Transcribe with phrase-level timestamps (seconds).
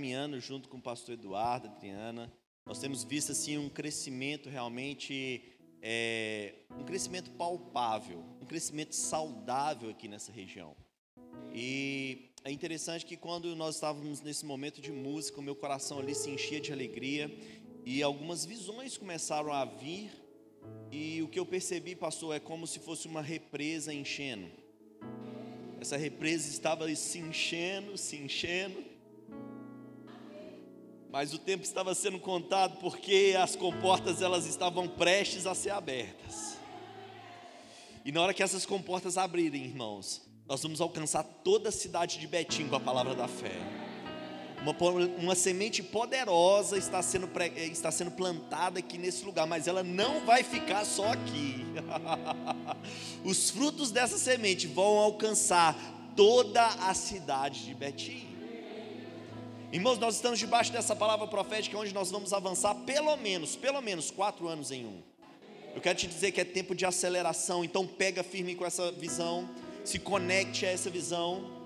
[0.00, 2.32] caminhando junto com o pastor Eduardo, Adriana,
[2.64, 5.42] nós temos visto assim um crescimento realmente,
[5.82, 10.74] é, um crescimento palpável, um crescimento saudável aqui nessa região.
[11.52, 16.14] E é interessante que quando nós estávamos nesse momento de música, o meu coração ali
[16.14, 17.30] se enchia de alegria
[17.84, 20.10] e algumas visões começaram a vir.
[20.90, 24.50] E o que eu percebi, pastor, é como se fosse uma represa enchendo.
[25.78, 28.89] Essa represa estava se enchendo, se enchendo.
[31.12, 36.56] Mas o tempo estava sendo contado porque as comportas elas estavam prestes a ser abertas.
[38.04, 42.26] E na hora que essas comportas abrirem, irmãos, nós vamos alcançar toda a cidade de
[42.28, 43.56] Betim com a palavra da fé.
[44.62, 44.72] Uma,
[45.18, 50.44] uma semente poderosa está sendo, está sendo plantada aqui nesse lugar, mas ela não vai
[50.44, 51.64] ficar só aqui.
[53.24, 55.76] Os frutos dessa semente vão alcançar
[56.14, 58.29] toda a cidade de Betim.
[59.72, 64.10] Irmãos, nós estamos debaixo dessa palavra profética onde nós vamos avançar pelo menos, pelo menos
[64.10, 65.02] quatro anos em um.
[65.74, 69.48] Eu quero te dizer que é tempo de aceleração, então pega firme com essa visão,
[69.84, 71.60] se conecte a essa visão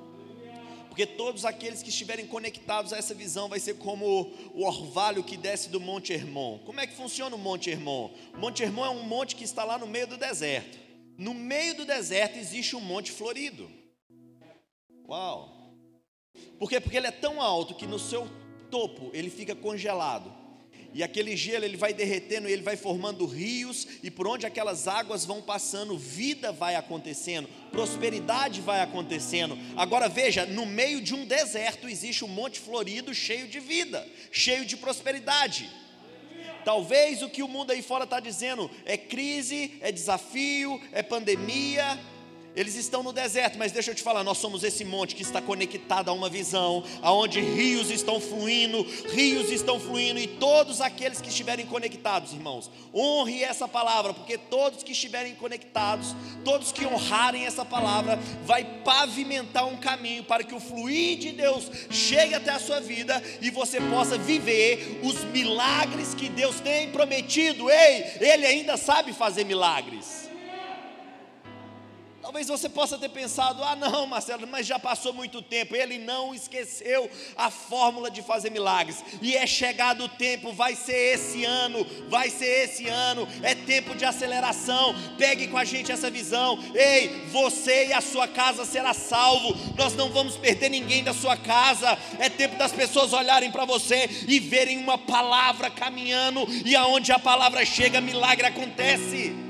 [0.94, 5.36] porque todos aqueles que estiverem conectados a essa visão vai ser como o orvalho que
[5.36, 6.61] desce do Monte Hermon.
[6.61, 8.12] Como é que funciona o Monte Hermon?
[8.33, 10.78] O Monte Hermon é um monte que está lá no meio do deserto.
[11.18, 13.68] No meio do deserto existe um monte florido.
[15.08, 15.53] Uau!
[16.58, 16.80] Por quê?
[16.80, 18.28] Porque ele é tão alto que no seu
[18.70, 20.32] topo ele fica congelado.
[20.94, 25.24] E aquele gelo ele vai derretendo, ele vai formando rios, e por onde aquelas águas
[25.24, 29.58] vão passando, vida vai acontecendo, prosperidade vai acontecendo.
[29.77, 34.64] Agora veja, no meio de um deserto existe um monte florido cheio de vida, cheio
[34.64, 35.68] de prosperidade.
[36.64, 41.98] Talvez o que o mundo aí fora está dizendo é crise, é desafio, é pandemia,
[42.56, 45.42] eles estão no deserto, mas deixa eu te falar, nós somos esse monte que está
[45.42, 51.28] conectado a uma visão, aonde rios estão fluindo, rios estão fluindo e todos aqueles que
[51.28, 56.14] estiverem conectados, irmãos, honre essa palavra, porque todos que estiverem conectados,
[56.45, 61.70] todos que honrarem essa palavra, vai pavimentar um caminho para que o fluir de Deus
[61.90, 67.68] chegue até a sua vida e você possa viver os milagres que Deus tem prometido.
[67.68, 70.33] Ei, ele ainda sabe fazer milagres.
[72.24, 75.77] Talvez você possa ter pensado: ah, não, Marcelo, mas já passou muito tempo.
[75.77, 79.05] Ele não esqueceu a fórmula de fazer milagres.
[79.20, 83.29] E é chegado o tempo, vai ser esse ano, vai ser esse ano.
[83.42, 84.95] É tempo de aceleração.
[85.18, 86.58] Pegue com a gente essa visão.
[86.74, 89.55] Ei, você e a sua casa será salvo.
[89.77, 91.98] Nós não vamos perder ninguém da sua casa.
[92.18, 96.46] É tempo das pessoas olharem para você e verem uma palavra caminhando.
[96.64, 99.43] E aonde a palavra chega, milagre acontece.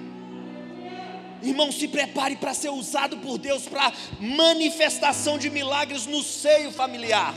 [1.45, 7.35] Irmão, se prepare para ser usado por Deus para manifestação de milagres no seio familiar.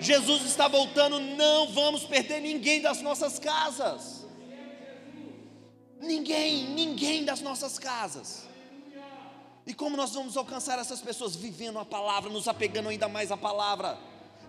[0.00, 4.24] Jesus está voltando, não vamos perder ninguém das nossas casas.
[6.00, 8.44] Ninguém, ninguém das nossas casas.
[9.64, 13.36] E como nós vamos alcançar essas pessoas vivendo a palavra, nos apegando ainda mais à
[13.36, 13.96] palavra,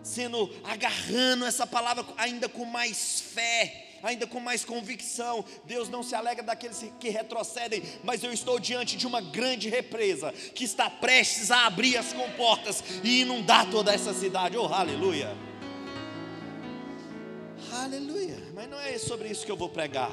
[0.01, 5.43] sendo agarrando essa palavra ainda com mais fé, ainda com mais convicção.
[5.63, 10.31] Deus não se alegra daqueles que retrocedem, mas eu estou diante de uma grande represa
[10.53, 14.57] que está prestes a abrir as comportas e inundar toda essa cidade.
[14.57, 15.35] Oh, aleluia!
[17.71, 18.37] Aleluia!
[18.53, 20.11] Mas não é sobre isso que eu vou pregar.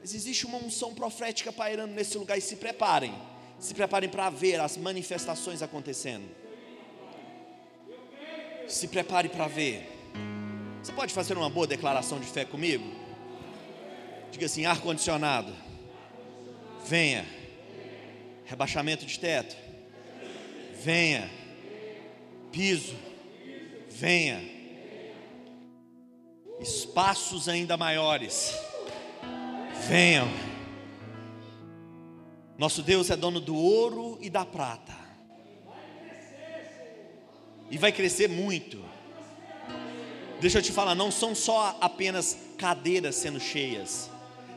[0.00, 3.14] Mas existe uma unção profética pairando nesse lugar e se preparem.
[3.58, 6.28] Se preparem para ver as manifestações acontecendo.
[8.68, 9.95] Se prepare para ver.
[10.86, 12.88] Você pode fazer uma boa declaração de fé comigo?
[14.30, 15.52] Diga assim: ar-condicionado,
[16.86, 17.26] venha.
[18.44, 19.56] Rebaixamento de teto,
[20.84, 21.28] venha.
[22.52, 22.94] Piso,
[23.90, 24.40] venha.
[26.60, 28.54] Espaços ainda maiores,
[29.88, 30.28] venham.
[32.56, 34.94] Nosso Deus é dono do ouro e da prata,
[37.72, 38.94] e vai crescer muito.
[40.40, 44.10] Deixa eu te falar, não são só apenas cadeiras sendo cheias,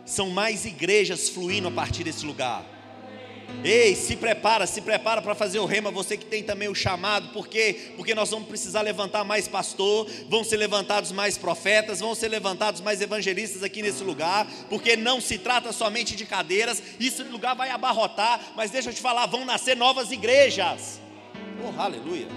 [0.06, 2.66] são mais igrejas fluindo a partir desse lugar.
[3.64, 7.30] Ei, se prepara, se prepara para fazer o rema, você que tem também o chamado,
[7.34, 12.30] porque porque nós vamos precisar levantar mais pastor, vão ser levantados mais profetas, vão ser
[12.30, 17.56] levantados mais evangelistas aqui nesse lugar, porque não se trata somente de cadeiras, esse lugar
[17.56, 21.02] vai abarrotar, mas deixa eu te falar, vão nascer novas igrejas.
[21.62, 22.28] Oh, aleluia.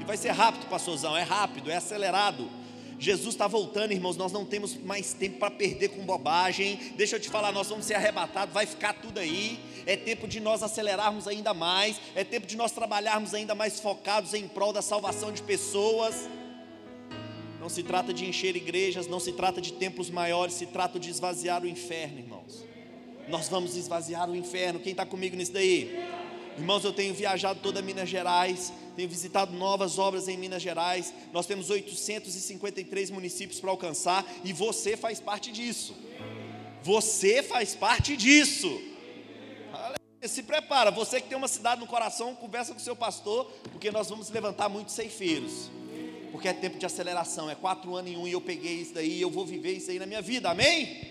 [0.00, 2.50] E vai ser rápido, pastorzão, é rápido, é acelerado.
[2.98, 4.16] Jesus está voltando, irmãos.
[4.16, 6.78] Nós não temos mais tempo para perder com bobagem.
[6.96, 9.58] Deixa eu te falar, nós vamos ser arrebatados, vai ficar tudo aí.
[9.86, 12.00] É tempo de nós acelerarmos ainda mais.
[12.14, 16.28] É tempo de nós trabalharmos ainda mais focados em prol da salvação de pessoas.
[17.60, 21.08] Não se trata de encher igrejas, não se trata de templos maiores, se trata de
[21.10, 22.64] esvaziar o inferno, irmãos.
[23.28, 24.80] Nós vamos esvaziar o inferno.
[24.80, 26.23] Quem está comigo nisso daí?
[26.56, 31.12] Irmãos, eu tenho viajado toda Minas Gerais, tenho visitado novas obras em Minas Gerais.
[31.32, 35.96] Nós temos 853 municípios para alcançar e você faz parte disso.
[36.82, 38.80] Você faz parte disso.
[40.22, 43.90] Se prepara, você que tem uma cidade no coração, conversa com o seu pastor, porque
[43.90, 45.70] nós vamos levantar muitos ceifeiros.
[46.30, 49.18] Porque é tempo de aceleração, é quatro anos em um e eu peguei isso daí,
[49.18, 51.10] e eu vou viver isso aí na minha vida, amém?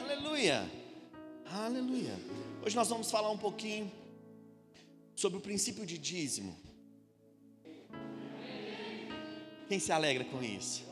[0.00, 0.70] Aleluia,
[1.52, 2.14] aleluia.
[2.64, 3.90] Hoje nós vamos falar um pouquinho
[5.18, 6.56] sobre o princípio de dízimo.
[9.68, 10.86] Quem se alegra com isso?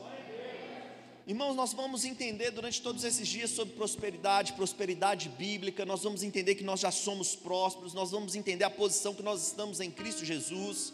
[1.25, 6.55] Irmãos, nós vamos entender durante todos esses dias sobre prosperidade, prosperidade bíblica, nós vamos entender
[6.55, 10.25] que nós já somos prósperos, nós vamos entender a posição que nós estamos em Cristo
[10.25, 10.93] Jesus,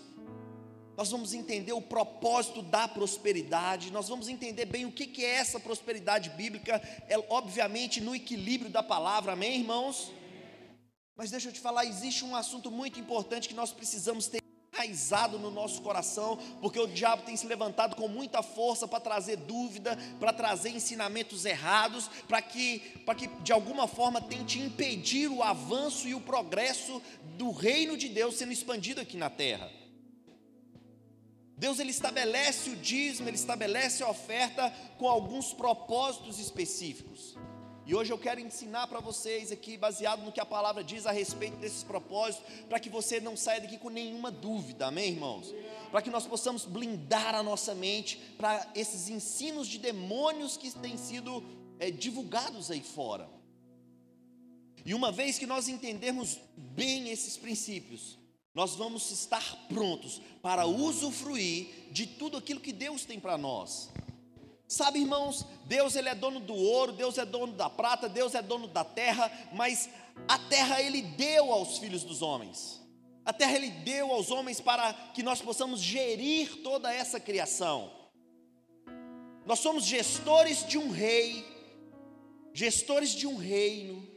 [0.96, 5.60] nós vamos entender o propósito da prosperidade, nós vamos entender bem o que é essa
[5.60, 10.12] prosperidade bíblica, é obviamente no equilíbrio da palavra, amém, irmãos?
[11.16, 14.42] Mas deixa eu te falar, existe um assunto muito importante que nós precisamos ter
[14.74, 19.38] enraizado no nosso coração, porque o diabo tem se levantado com muita força para trazer
[19.38, 25.44] dúvida, para trazer ensinamentos errados, para que, para que de alguma forma tente impedir o
[25.44, 27.02] avanço e o progresso
[27.38, 29.72] do reino de Deus sendo expandido aqui na terra.
[31.56, 37.38] Deus ele estabelece o dízimo, ele estabelece a oferta com alguns propósitos específicos.
[37.86, 41.12] E hoje eu quero ensinar para vocês aqui, baseado no que a palavra diz a
[41.12, 45.54] respeito desses propósitos, para que você não saia daqui com nenhuma dúvida, amém, irmãos?
[45.92, 50.98] Para que nós possamos blindar a nossa mente para esses ensinos de demônios que têm
[50.98, 51.44] sido
[51.78, 53.30] é, divulgados aí fora.
[54.86, 58.18] E uma vez que nós entendermos bem esses princípios,
[58.56, 63.90] nós vamos estar prontos para usufruir de tudo aquilo que Deus tem para nós.
[64.74, 68.42] Sabe, irmãos, Deus ele é dono do ouro, Deus é dono da prata, Deus é
[68.42, 69.88] dono da terra, mas
[70.28, 72.82] a terra ele deu aos filhos dos homens.
[73.24, 77.92] A terra ele deu aos homens para que nós possamos gerir toda essa criação.
[79.46, 81.46] Nós somos gestores de um rei,
[82.52, 84.08] gestores de um reino.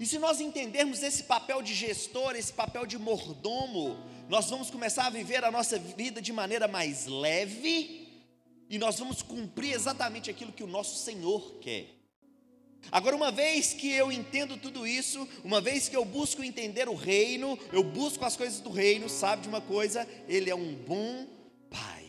[0.00, 3.96] E se nós entendermos esse papel de gestor, esse papel de mordomo,
[4.28, 8.03] nós vamos começar a viver a nossa vida de maneira mais leve
[8.68, 11.94] e nós vamos cumprir exatamente aquilo que o nosso Senhor quer.
[12.92, 16.94] Agora, uma vez que eu entendo tudo isso, uma vez que eu busco entender o
[16.94, 20.06] reino, eu busco as coisas do reino, sabe de uma coisa?
[20.28, 21.26] Ele é um bom
[21.70, 22.04] pai,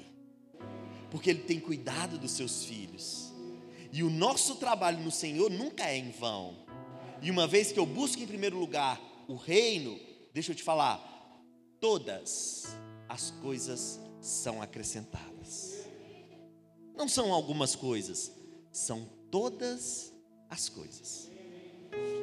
[1.09, 3.33] porque ele tem cuidado dos seus filhos.
[3.91, 6.65] E o nosso trabalho no Senhor nunca é em vão.
[7.21, 9.97] E uma vez que eu busco em primeiro lugar o reino,
[10.33, 10.99] deixa eu te falar,
[11.79, 12.75] todas
[13.07, 15.34] as coisas são acrescentadas.
[16.95, 18.31] Não são algumas coisas,
[18.71, 20.13] são todas
[20.49, 21.29] as coisas.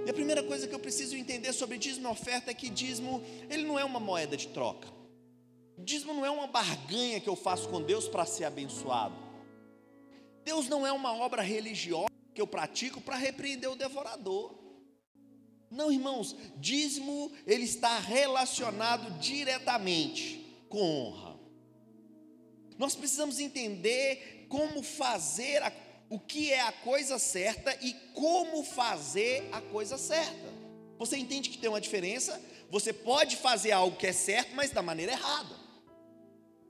[0.07, 3.23] E a primeira coisa que eu preciso entender sobre dízimo e oferta é que dízimo,
[3.49, 4.89] ele não é uma moeda de troca.
[5.79, 9.15] Dízimo não é uma barganha que eu faço com Deus para ser abençoado.
[10.45, 14.59] Deus não é uma obra religiosa que eu pratico para repreender o devorador.
[15.71, 21.41] Não, irmãos, dízimo ele está relacionado diretamente com honra.
[22.79, 25.73] Nós precisamos entender como fazer a,
[26.11, 30.53] o que é a coisa certa e como fazer a coisa certa.
[30.99, 32.39] Você entende que tem uma diferença?
[32.71, 35.57] Você pode fazer algo que é certo, mas da maneira errada.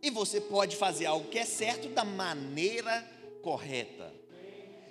[0.00, 3.04] E você pode fazer algo que é certo da maneira
[3.42, 4.14] correta.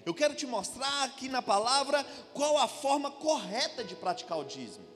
[0.05, 4.90] Eu quero te mostrar aqui na palavra qual a forma correta de praticar o dízimo.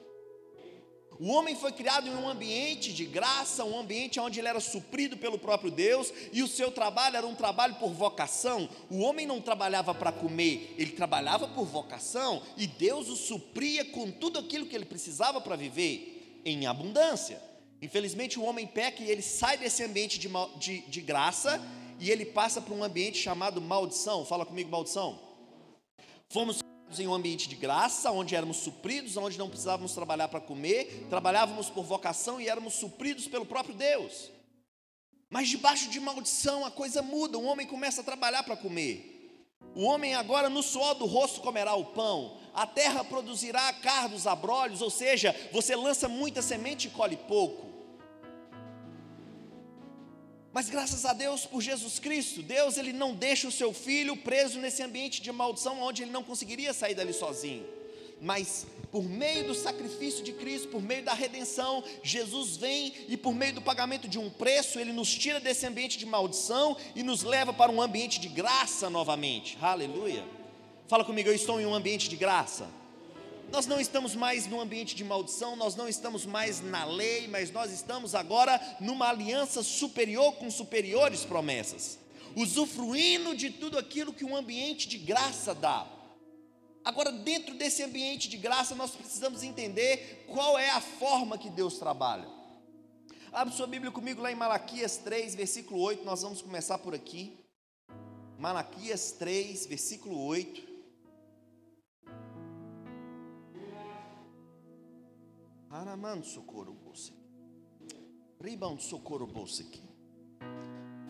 [1.18, 5.16] O homem foi criado em um ambiente de graça, um ambiente onde ele era suprido
[5.16, 8.68] pelo próprio Deus, e o seu trabalho era um trabalho por vocação.
[8.90, 14.10] O homem não trabalhava para comer, ele trabalhava por vocação, e Deus o supria com
[14.10, 17.42] tudo aquilo que ele precisava para viver em abundância.
[17.80, 21.60] Infelizmente, o homem peca e ele sai desse ambiente de, de, de graça
[21.98, 24.24] e ele passa para um ambiente chamado maldição.
[24.24, 25.18] Fala comigo, maldição.
[26.28, 26.58] Fomos
[26.98, 31.68] em um ambiente de graça, onde éramos supridos, onde não precisávamos trabalhar para comer, trabalhávamos
[31.68, 34.30] por vocação e éramos supridos pelo próprio Deus.
[35.28, 39.12] Mas debaixo de maldição a coisa muda, o homem começa a trabalhar para comer.
[39.74, 44.80] O homem agora no suor do rosto comerá o pão, a terra produzirá cardos, abrolhos,
[44.80, 47.75] ou seja, você lança muita semente e colhe pouco.
[50.56, 54.58] Mas graças a Deus por Jesus Cristo, Deus ele não deixa o seu filho preso
[54.58, 57.62] nesse ambiente de maldição onde ele não conseguiria sair dali sozinho.
[58.22, 63.34] Mas por meio do sacrifício de Cristo, por meio da redenção, Jesus vem e por
[63.34, 67.22] meio do pagamento de um preço, ele nos tira desse ambiente de maldição e nos
[67.22, 69.58] leva para um ambiente de graça novamente.
[69.60, 70.24] Aleluia.
[70.88, 72.66] Fala comigo, eu estou em um ambiente de graça.
[73.50, 77.50] Nós não estamos mais num ambiente de maldição, nós não estamos mais na lei, mas
[77.50, 81.98] nós estamos agora numa aliança superior com superiores promessas,
[82.34, 85.86] usufruindo de tudo aquilo que um ambiente de graça dá.
[86.84, 91.78] Agora, dentro desse ambiente de graça, nós precisamos entender qual é a forma que Deus
[91.78, 92.28] trabalha.
[93.32, 97.38] Abre sua Bíblia comigo lá em Malaquias 3, versículo 8, nós vamos começar por aqui.
[98.38, 100.65] Malaquias 3, versículo 8.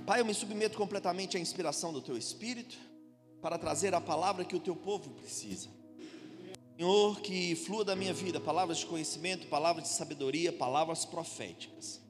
[0.07, 2.79] Pai, eu me submeto completamente à inspiração do teu espírito
[3.43, 5.69] para trazer a palavra que o teu povo precisa.
[6.77, 12.01] Senhor, que flua da minha vida palavras de conhecimento, palavras de sabedoria, palavras proféticas,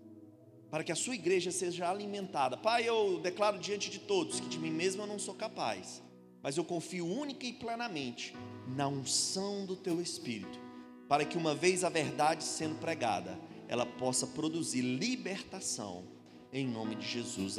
[0.70, 2.56] para que a sua igreja seja alimentada.
[2.56, 6.02] Pai, eu declaro diante de todos que de mim mesmo eu não sou capaz,
[6.42, 8.34] mas eu confio única e plenamente
[8.68, 10.65] na unção do teu espírito
[11.08, 16.04] para que uma vez a verdade sendo pregada, ela possa produzir libertação
[16.52, 17.56] em nome de Jesus.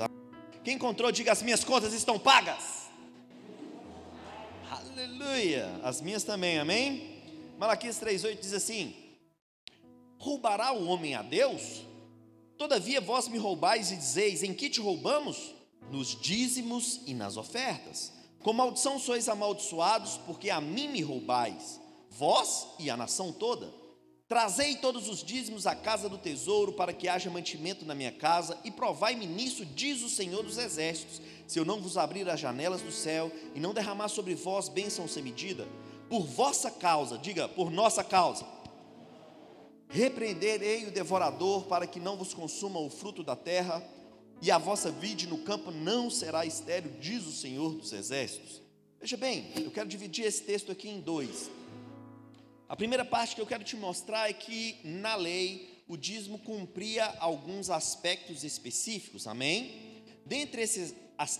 [0.63, 2.88] Quem encontrou, diga: as minhas contas estão pagas.
[4.70, 5.80] Aleluia.
[5.84, 7.24] As minhas também, amém?
[7.58, 8.96] Malaquias 3,8 diz assim:
[10.18, 11.86] Roubará o homem a Deus?
[12.58, 15.56] Todavia vós me roubais e dizeis: Em que te roubamos?
[15.92, 18.12] Nos dízimos e nas ofertas.
[18.42, 21.80] Com maldição sois amaldiçoados, porque a mim me roubais
[22.18, 23.72] vós e a nação toda.
[24.28, 28.58] Trazei todos os dízimos à casa do tesouro, para que haja mantimento na minha casa,
[28.66, 32.82] e provai-me nisso, diz o Senhor dos Exércitos, se eu não vos abrir as janelas
[32.82, 35.66] do céu e não derramar sobre vós bênção sem medida,
[36.10, 38.46] por vossa causa, diga, por nossa causa,
[39.88, 43.82] repreenderei o devorador para que não vos consuma o fruto da terra,
[44.42, 48.62] e a vossa vide no campo não será estéril, diz o Senhor dos Exércitos.
[49.00, 51.50] Veja bem, eu quero dividir esse texto aqui em dois.
[52.70, 57.06] A primeira parte que eu quero te mostrar é que na lei o dízimo cumpria
[57.20, 60.04] alguns aspectos específicos, amém?
[60.26, 60.94] Dentre esses,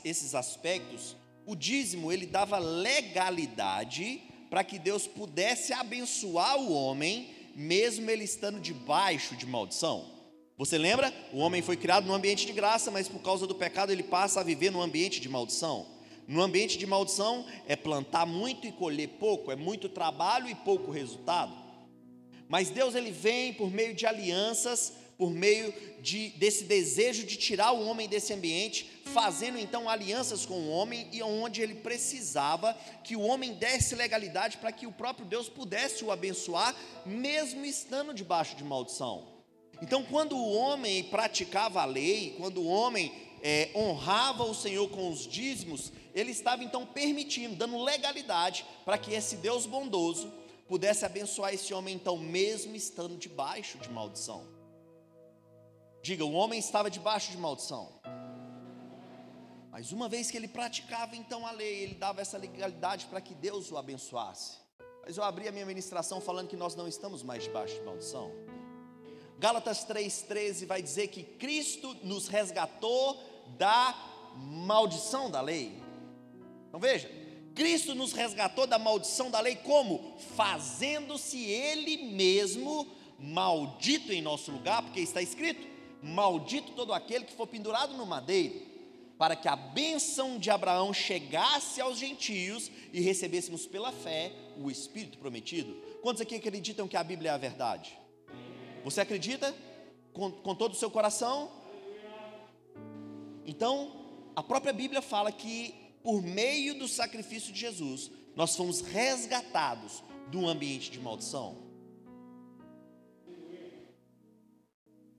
[0.06, 8.10] esses aspectos, o dízimo ele dava legalidade para que Deus pudesse abençoar o homem, mesmo
[8.10, 10.10] ele estando debaixo de maldição.
[10.58, 11.14] Você lembra?
[11.34, 14.40] O homem foi criado num ambiente de graça, mas por causa do pecado ele passa
[14.40, 15.97] a viver num ambiente de maldição.
[16.28, 20.92] No ambiente de maldição é plantar muito e colher pouco, é muito trabalho e pouco
[20.92, 21.54] resultado.
[22.50, 27.72] Mas Deus ele vem por meio de alianças, por meio de, desse desejo de tirar
[27.72, 33.16] o homem desse ambiente, fazendo então alianças com o homem e onde ele precisava que
[33.16, 38.56] o homem desse legalidade para que o próprio Deus pudesse o abençoar, mesmo estando debaixo
[38.56, 39.38] de maldição.
[39.82, 45.10] Então, quando o homem praticava a lei, quando o homem é, honrava o Senhor com
[45.10, 50.34] os dízimos, ele estava então permitindo, dando legalidade para que esse Deus bondoso
[50.68, 54.46] pudesse abençoar esse homem, então, mesmo estando debaixo de maldição.
[56.02, 57.94] Diga, o homem estava debaixo de maldição.
[59.72, 63.36] Mas uma vez que ele praticava então a lei, ele dava essa legalidade para que
[63.36, 64.58] Deus o abençoasse.
[65.06, 68.32] Mas eu abri a minha ministração falando que nós não estamos mais debaixo de maldição.
[69.38, 73.24] Gálatas 3,13 vai dizer que Cristo nos resgatou
[73.56, 73.96] da
[74.36, 75.87] maldição da lei.
[76.78, 77.10] Então veja,
[77.56, 80.16] Cristo nos resgatou da maldição da lei como?
[80.36, 85.68] Fazendo-se Ele mesmo maldito em nosso lugar, porque está escrito:
[86.04, 88.62] Maldito todo aquele que for pendurado no madeiro,
[89.18, 95.18] para que a bênção de Abraão chegasse aos gentios e recebêssemos pela fé o Espírito
[95.18, 95.74] prometido.
[96.04, 97.98] Quantos aqui acreditam que a Bíblia é a verdade?
[98.84, 99.52] Você acredita
[100.14, 101.50] com, com todo o seu coração?
[103.48, 103.92] Então,
[104.36, 110.48] a própria Bíblia fala que por meio do sacrifício de Jesus, nós fomos resgatados do
[110.48, 111.58] ambiente de maldição.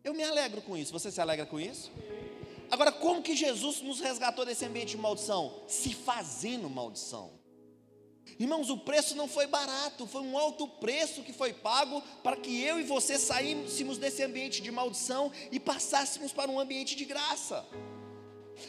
[0.02, 0.90] Eu me alegro com isso.
[0.90, 1.92] Você se alegra com isso?
[2.70, 5.62] Agora, como que Jesus nos resgatou desse ambiente de maldição?
[5.68, 7.38] Se fazendo maldição.
[8.38, 12.62] Irmãos, o preço não foi barato, foi um alto preço que foi pago para que
[12.62, 17.66] eu e você saíssemos desse ambiente de maldição e passássemos para um ambiente de graça.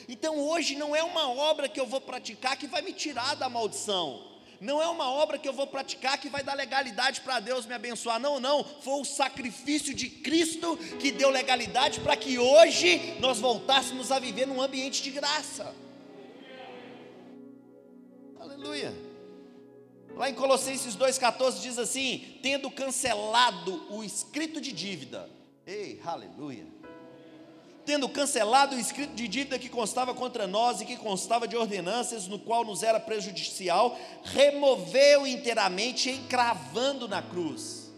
[0.07, 3.49] Então hoje não é uma obra que eu vou praticar que vai me tirar da
[3.49, 4.29] maldição.
[4.61, 7.73] Não é uma obra que eu vou praticar que vai dar legalidade para Deus me
[7.73, 8.19] abençoar.
[8.19, 8.63] Não, não.
[8.63, 14.45] Foi o sacrifício de Cristo que deu legalidade para que hoje nós voltássemos a viver
[14.45, 15.73] num ambiente de graça.
[18.37, 18.93] Aleluia.
[20.15, 25.29] Lá em Colossenses 2,14 diz assim: tendo cancelado o escrito de dívida.
[25.65, 26.78] Ei, aleluia.
[27.85, 32.27] Tendo cancelado o escrito de dívida que constava contra nós e que constava de ordenanças,
[32.27, 37.89] no qual nos era prejudicial, removeu inteiramente, encravando na cruz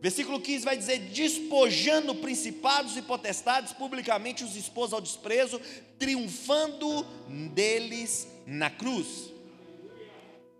[0.00, 5.60] Versículo 15 vai dizer: despojando principados e potestades, publicamente os expôs ao desprezo,
[5.98, 7.04] triunfando
[7.52, 9.30] deles na cruz.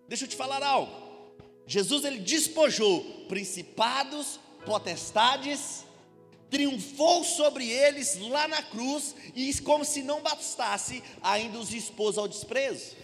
[0.06, 0.92] Deixa eu te falar algo.
[1.66, 5.86] Jesus ele despojou principados, potestades,
[6.50, 12.26] triunfou sobre eles lá na cruz, e como se não bastasse, ainda os expôs ao
[12.26, 12.96] desprezo.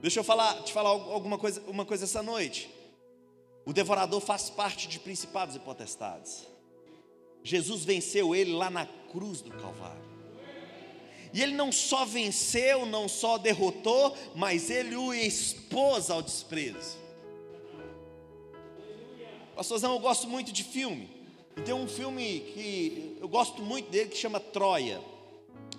[0.00, 2.68] Deixa eu falar, te falar alguma coisa, uma coisa essa noite.
[3.64, 6.46] O devorador faz parte de principados e potestades.
[7.42, 10.04] Jesus venceu ele lá na cruz do Calvário.
[11.32, 16.96] E ele não só venceu, não só derrotou, mas ele o expôs ao desprezo.
[19.54, 21.15] Pastorzão, eu gosto muito de filme.
[21.56, 25.00] E tem um filme que eu gosto muito dele que chama Troia.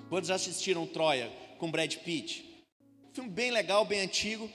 [0.10, 2.48] Quantos já assistiram Troia com Brad Pitt?
[3.13, 4.48] filme bem legal, bem antigo.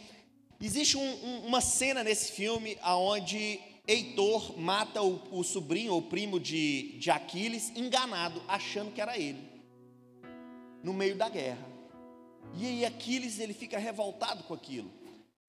[0.61, 6.39] Existe um, um, uma cena nesse filme onde Heitor mata o, o sobrinho ou primo
[6.39, 9.43] de, de Aquiles, enganado, achando que era ele,
[10.81, 11.67] no meio da guerra.
[12.57, 14.91] E aí Aquiles ele fica revoltado com aquilo.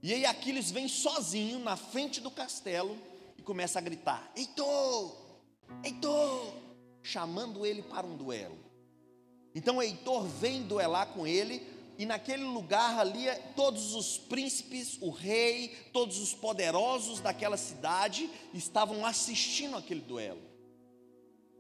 [0.02, 2.98] E aí Aquiles vem sozinho na frente do castelo
[3.38, 5.23] e começa a gritar: Heitor,
[5.84, 6.54] Heitor,
[7.02, 8.58] chamando ele para um duelo.
[9.56, 11.62] Então Heitor vem duelar com ele
[11.98, 19.06] e naquele lugar ali, todos os príncipes, o rei, todos os poderosos daquela cidade estavam
[19.06, 20.42] assistindo aquele duelo.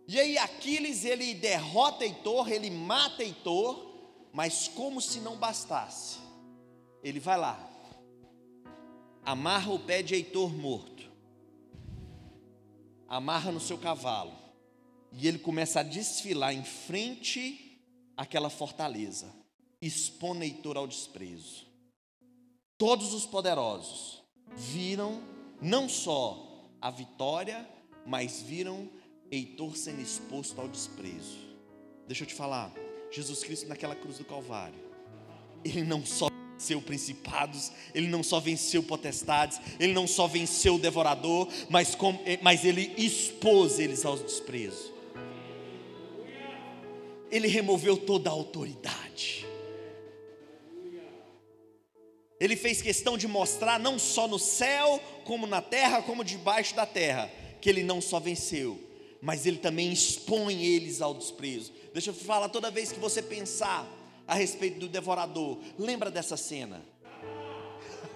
[0.07, 3.93] E aí Aquiles, ele derrota Heitor, ele mata Heitor,
[4.33, 6.17] mas como se não bastasse,
[7.03, 7.69] ele vai lá,
[9.23, 10.92] amarra o pé de Heitor morto,
[13.15, 14.33] amarra no seu cavalo,
[15.11, 17.79] e ele começa a desfilar em frente
[18.17, 19.31] àquela fortaleza
[19.79, 21.65] expõe Heitor ao desprezo.
[22.77, 24.23] Todos os poderosos
[24.55, 25.21] viram
[25.61, 27.67] não só a vitória,
[28.05, 28.89] mas viram
[29.29, 31.37] Heitor sendo exposto ao desprezo.
[32.07, 32.73] Deixa eu te falar,
[33.11, 34.79] Jesus Cristo naquela cruz do Calvário,
[35.63, 40.79] ele não só venceu principados, ele não só venceu potestades, ele não só venceu o
[40.79, 44.93] devorador, mas, com, mas ele expôs eles ao desprezo.
[47.29, 49.45] Ele removeu toda a autoridade.
[52.39, 56.85] Ele fez questão de mostrar, não só no céu, como na terra, como debaixo da
[56.85, 58.79] terra, que ele não só venceu,
[59.21, 61.71] mas ele também expõe eles ao desprezo.
[61.93, 63.87] Deixa eu falar, toda vez que você pensar
[64.27, 66.81] a respeito do devorador, lembra dessa cena.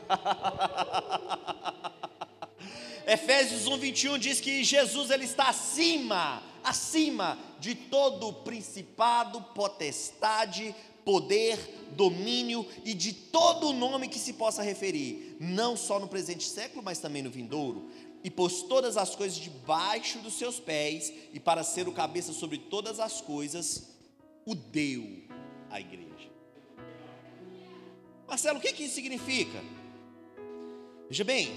[3.06, 11.58] Efésios 1, 21 diz que Jesus ele está acima, acima de todo principado, potestade, poder,
[11.93, 17.00] domínio e de todo nome que se possa referir, não só no presente século, mas
[17.00, 17.89] também no vindouro.
[18.24, 22.58] E pôs todas as coisas debaixo dos seus pés, e para ser o cabeça sobre
[22.58, 23.96] todas as coisas,
[24.46, 25.27] o deu
[25.69, 26.30] à igreja.
[28.27, 29.63] Marcelo, o que, que isso significa?
[31.10, 31.49] Veja bem,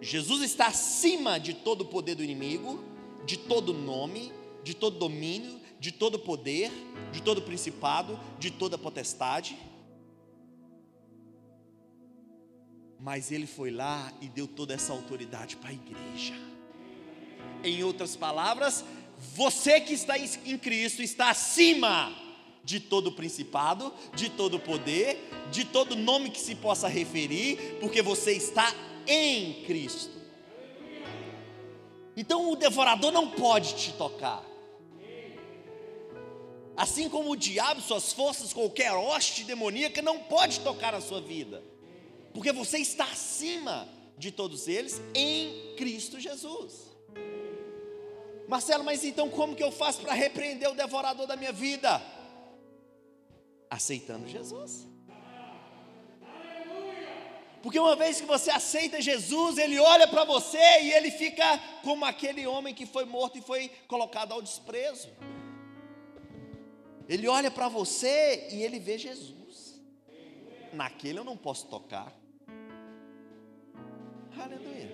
[0.00, 2.84] Jesus está acima de todo o poder do inimigo,
[3.24, 6.70] de todo nome, de todo domínio, de todo poder,
[7.10, 9.56] de todo principado, de toda potestade.
[12.98, 16.34] Mas ele foi lá e deu toda essa autoridade para a igreja.
[17.64, 18.84] Em outras palavras,
[19.34, 22.29] você que está em Cristo está acima
[22.64, 25.18] de todo principado, de todo poder,
[25.50, 28.74] de todo nome que se possa referir, porque você está
[29.06, 30.20] em Cristo.
[32.16, 34.44] Então o devorador não pode te tocar.
[36.76, 41.62] Assim como o diabo, suas forças, qualquer hoste demoníaca não pode tocar na sua vida,
[42.32, 46.90] porque você está acima de todos eles em Cristo Jesus.
[48.48, 52.02] Marcelo, mas então como que eu faço para repreender o devorador da minha vida?
[53.70, 54.90] Aceitando Jesus.
[57.62, 62.04] Porque uma vez que você aceita Jesus, ele olha para você e ele fica como
[62.04, 65.08] aquele homem que foi morto e foi colocado ao desprezo.
[67.06, 69.80] Ele olha para você e ele vê Jesus.
[70.72, 72.14] Naquele eu não posso tocar.
[74.38, 74.90] Aleluia.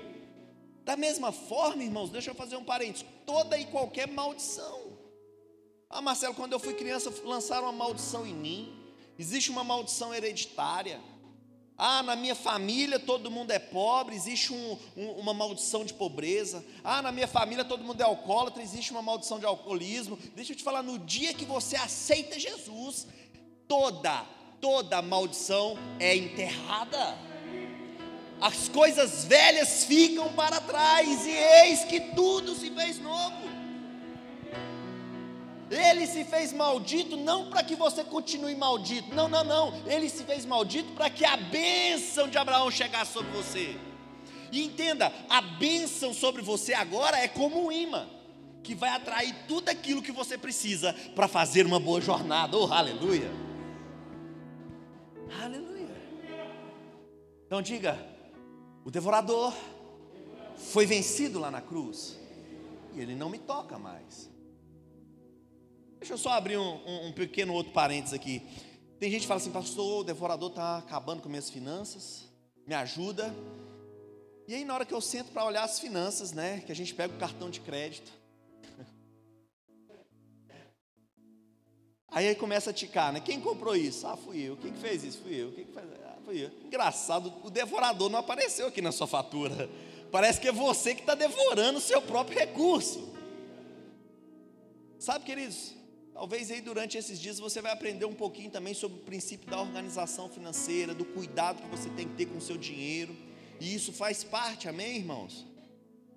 [0.83, 3.07] Da mesma forma, irmãos, deixa eu fazer um parênteses.
[3.25, 4.96] Toda e qualquer maldição.
[5.89, 8.75] Ah, Marcelo, quando eu fui criança, lançaram uma maldição em mim.
[9.19, 11.01] Existe uma maldição hereditária.
[11.79, 16.65] Ah, na minha família todo mundo é pobre, existe um, um, uma maldição de pobreza.
[16.83, 20.19] Ah, na minha família todo mundo é alcoólatra, existe uma maldição de alcoolismo.
[20.35, 23.07] Deixa eu te falar, no dia que você aceita Jesus,
[23.69, 24.25] toda,
[24.59, 27.19] toda maldição é enterrada.
[28.41, 33.56] As coisas velhas ficam para trás, e eis que tudo se fez novo.
[35.71, 39.75] Ele se fez maldito não para que você continue maldito, não, não, não.
[39.87, 43.77] Ele se fez maldito para que a bênção de Abraão chegasse sobre você.
[44.53, 48.07] E entenda, a bênção sobre você agora é como um imã,
[48.63, 52.57] que vai atrair tudo aquilo que você precisa para fazer uma boa jornada.
[52.57, 53.31] Oh, aleluia!
[55.43, 55.97] Aleluia!
[57.45, 57.99] Então diga:
[58.85, 59.53] o devorador
[60.57, 62.17] foi vencido lá na cruz,
[62.95, 64.31] e ele não me toca mais.
[65.99, 68.43] Deixa eu só abrir um, um, um pequeno outro parênteses aqui.
[68.99, 72.25] Tem gente que fala assim, pastor, o devorador está acabando com minhas finanças,
[72.67, 73.35] me ajuda.
[74.49, 76.95] E aí, na hora que eu sento para olhar as finanças, né, que a gente
[76.95, 78.13] pega o cartão de crédito,
[82.17, 83.21] Aí, aí começa a ticar, né?
[83.21, 84.07] Quem comprou isso?
[84.07, 84.57] Ah, fui eu.
[84.57, 85.19] Quem que fez isso?
[85.19, 85.53] Fui eu.
[85.53, 85.87] Quem que fez?
[86.03, 86.51] Ah, fui eu.
[86.65, 89.69] Engraçado, o devorador não apareceu aqui na sua fatura.
[90.11, 93.13] Parece que é você que está devorando o seu próprio recurso.
[94.99, 95.75] Sabe, queridos?
[96.17, 99.61] Talvez aí durante esses dias você vai aprender um pouquinho também sobre o princípio da
[99.61, 103.15] organização financeira, do cuidado que você tem que ter com o seu dinheiro.
[103.61, 105.45] E isso faz parte, amém, irmãos?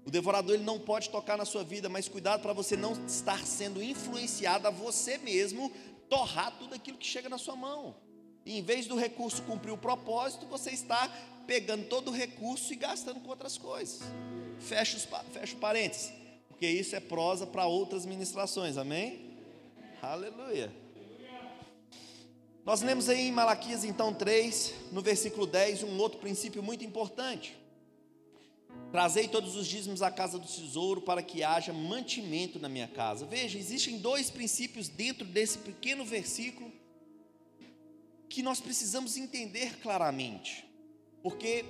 [0.06, 3.46] O devorador ele não pode tocar na sua vida, mas cuidado para você não estar
[3.46, 5.70] sendo influenciado a você mesmo
[6.08, 7.94] torrar tudo aquilo que chega na sua mão.
[8.46, 11.10] E em vez do recurso cumprir o propósito, você está
[11.46, 14.00] pegando todo o recurso e gastando com outras coisas.
[14.60, 16.14] Fecha os, fecha parênteses,
[16.48, 19.29] porque isso é prosa para outras ministrações, amém?
[20.02, 20.74] Aleluia.
[22.66, 27.58] Nós lemos aí em Malaquias então 3, no versículo 10, um outro princípio muito importante.
[28.94, 33.26] Trazei todos os dízimos à casa do tesouro para que haja mantimento na minha casa.
[33.26, 36.72] Veja, existem dois princípios dentro desse pequeno versículo
[38.30, 40.66] que nós precisamos entender claramente.
[41.22, 41.66] Porque,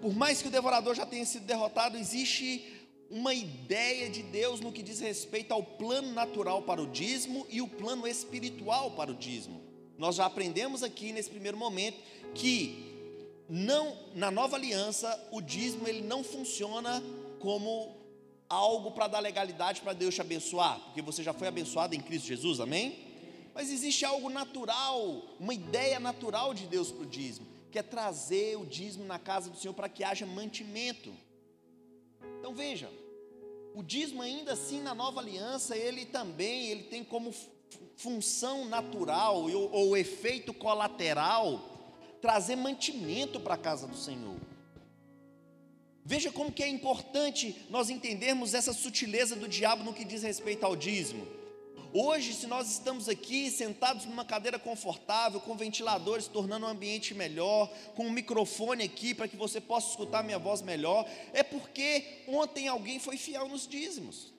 [0.00, 2.75] por mais que o devorador já tenha sido derrotado, existe
[3.10, 7.62] uma ideia de Deus no que diz respeito ao plano natural para o dízimo e
[7.62, 9.60] o plano espiritual para o dízimo.
[9.96, 11.98] Nós já aprendemos aqui nesse primeiro momento
[12.34, 12.84] que
[13.48, 17.02] não na nova aliança o dízimo ele não funciona
[17.38, 17.96] como
[18.48, 22.26] algo para dar legalidade para Deus te abençoar, porque você já foi abençoado em Cristo
[22.26, 22.98] Jesus, amém?
[23.54, 28.56] Mas existe algo natural, uma ideia natural de Deus para o dízimo, que é trazer
[28.56, 31.12] o dízimo na casa do Senhor para que haja mantimento.
[32.38, 32.90] Então veja,
[33.74, 37.34] o dízimo ainda assim na nova aliança, ele também, ele tem como
[37.96, 41.60] função natural ou, ou efeito colateral
[42.20, 44.36] trazer mantimento para a casa do Senhor.
[46.04, 50.64] Veja como que é importante nós entendermos essa sutileza do diabo no que diz respeito
[50.64, 51.26] ao dízimo.
[51.92, 57.72] Hoje, se nós estamos aqui sentados numa cadeira confortável, com ventiladores, tornando o ambiente melhor,
[57.94, 62.68] com um microfone aqui para que você possa escutar minha voz melhor, é porque ontem
[62.68, 64.34] alguém foi fiel nos dízimos.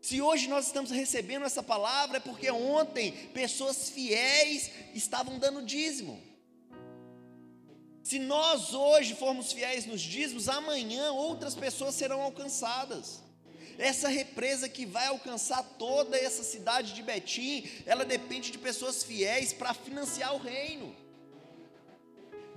[0.00, 6.20] Se hoje nós estamos recebendo essa palavra, é porque ontem pessoas fiéis estavam dando dízimo.
[8.02, 13.22] Se nós hoje formos fiéis nos dízimos, amanhã outras pessoas serão alcançadas.
[13.80, 19.54] Essa represa que vai alcançar toda essa cidade de Betim, ela depende de pessoas fiéis
[19.54, 20.94] para financiar o reino.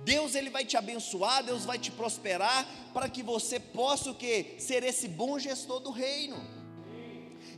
[0.04, 4.56] Deus ele vai te abençoar, Deus vai te prosperar para que você possa o quê?
[4.58, 6.36] Ser esse bom gestor do reino.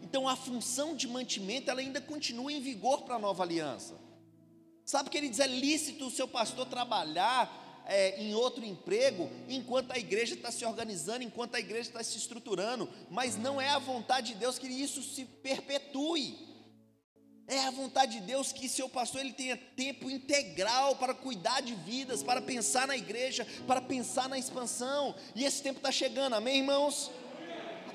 [0.00, 3.98] Então a função de mantimento ela ainda continua em vigor para a nova aliança.
[4.84, 9.92] Sabe que ele diz é lícito o seu pastor trabalhar é, em outro emprego, enquanto
[9.92, 13.78] a igreja está se organizando, enquanto a igreja está se estruturando, mas não é a
[13.78, 16.44] vontade de Deus que isso se perpetue.
[17.48, 21.74] É a vontade de Deus que seu pastor ele tenha tempo integral para cuidar de
[21.74, 25.14] vidas, para pensar na igreja, para pensar na expansão.
[25.32, 27.08] E esse tempo está chegando, amém, irmãos?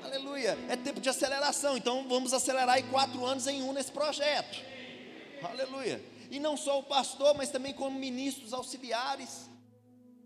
[0.02, 0.58] Aleluia.
[0.70, 1.76] É tempo de aceleração.
[1.76, 4.58] Então vamos acelerar aí quatro anos em um nesse projeto.
[5.42, 6.02] Aleluia.
[6.30, 9.51] E não só o pastor, mas também como ministros auxiliares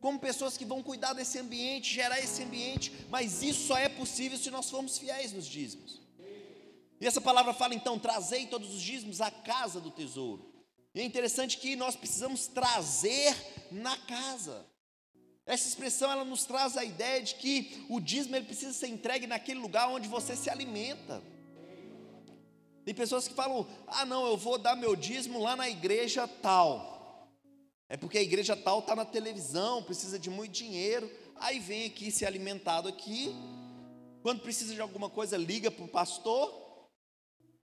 [0.07, 4.39] como pessoas que vão cuidar desse ambiente, gerar esse ambiente, mas isso só é possível
[4.39, 6.01] se nós formos fiéis nos dízimos.
[7.01, 10.49] E essa palavra fala então: trazei todos os dízimos à casa do tesouro.
[10.95, 13.35] E é interessante que nós precisamos trazer
[13.73, 14.65] na casa.
[15.45, 19.27] Essa expressão ela nos traz a ideia de que o dízimo ele precisa ser entregue
[19.27, 21.21] naquele lugar onde você se alimenta.
[22.85, 26.96] Tem pessoas que falam: "Ah, não, eu vou dar meu dízimo lá na igreja tal".
[27.89, 31.11] É porque a igreja tal está na televisão, precisa de muito dinheiro.
[31.37, 33.35] Aí vem aqui se alimentado aqui.
[34.23, 36.67] Quando precisa de alguma coisa, liga para o pastor.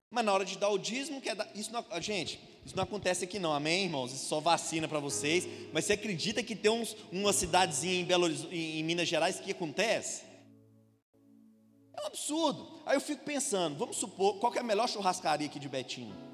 [0.10, 1.50] Mas na hora de dar o dízimo, quer dar.
[1.54, 4.14] Isso não, gente, isso não acontece aqui não, amém, irmãos?
[4.14, 5.46] Isso só vacina para vocês.
[5.74, 9.52] Mas você acredita que tem uns, uma cidadezinha em, Belo, em, em Minas Gerais que
[9.52, 10.24] acontece?
[11.98, 12.82] É um absurdo.
[12.86, 16.33] Aí eu fico pensando, vamos supor, qual é a melhor churrascaria aqui de Betinho?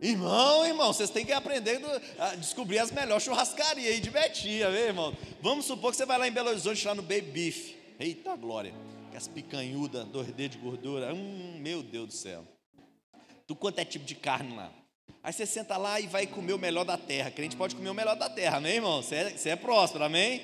[0.00, 1.80] Irmão, irmão, vocês têm que aprender
[2.18, 5.16] a descobrir as melhores churrascarias aí de Betinha, viu, irmão?
[5.40, 7.74] Vamos supor que você vai lá em Belo Horizonte, lá no Baby Beef.
[7.98, 8.74] Eita glória,
[9.10, 11.14] que as picanhudas, dois dedos de gordura.
[11.14, 12.44] Hum, meu Deus do céu.
[13.46, 14.70] Tu quanto é tipo de carne lá.
[15.22, 17.30] Aí você senta lá e vai comer o melhor da terra.
[17.30, 19.02] Crente pode comer o melhor da terra, amém, irmão?
[19.02, 20.42] Você é, é próspero, amém?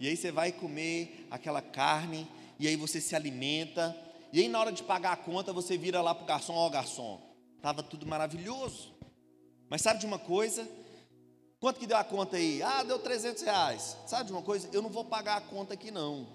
[0.00, 2.26] E aí você vai comer aquela carne,
[2.58, 3.96] e aí você se alimenta,
[4.32, 6.66] e aí na hora de pagar a conta, você vira lá para o garçom, ó
[6.66, 7.20] oh, garçom,
[7.58, 8.94] Estava tudo maravilhoso.
[9.68, 10.66] Mas sabe de uma coisa?
[11.60, 12.62] Quanto que deu a conta aí?
[12.62, 13.96] Ah, deu 300 reais.
[14.06, 14.68] Sabe de uma coisa?
[14.72, 16.26] Eu não vou pagar a conta aqui não.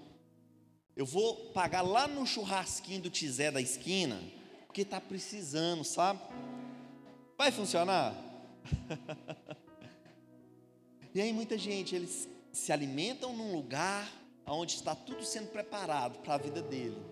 [0.94, 4.20] Eu vou pagar lá no churrasquinho do Tizé da esquina,
[4.66, 6.20] porque está precisando, sabe?
[7.36, 8.14] Vai funcionar?
[11.12, 14.08] e aí muita gente, eles se alimentam num lugar
[14.46, 17.02] onde está tudo sendo preparado para a vida dele.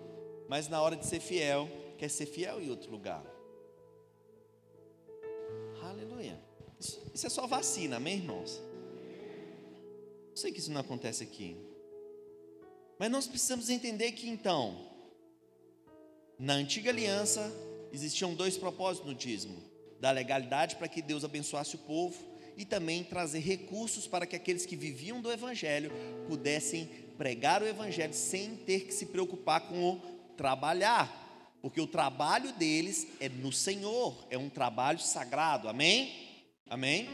[0.48, 3.24] Mas na hora de ser fiel, quer ser fiel em outro lugar.
[7.14, 8.60] Isso é só vacina, amém, irmãos?
[10.30, 11.56] Eu sei que isso não acontece aqui.
[12.98, 14.90] Mas nós precisamos entender que então,
[16.38, 17.52] na antiga aliança,
[17.92, 19.62] existiam dois propósitos no dízimo:
[20.00, 22.16] da legalidade para que Deus abençoasse o povo
[22.56, 25.92] e também trazer recursos para que aqueles que viviam do evangelho
[26.28, 30.00] pudessem pregar o evangelho sem ter que se preocupar com o
[30.36, 35.68] trabalhar, porque o trabalho deles é no Senhor, é um trabalho sagrado.
[35.68, 36.31] Amém?
[36.72, 37.06] Amém?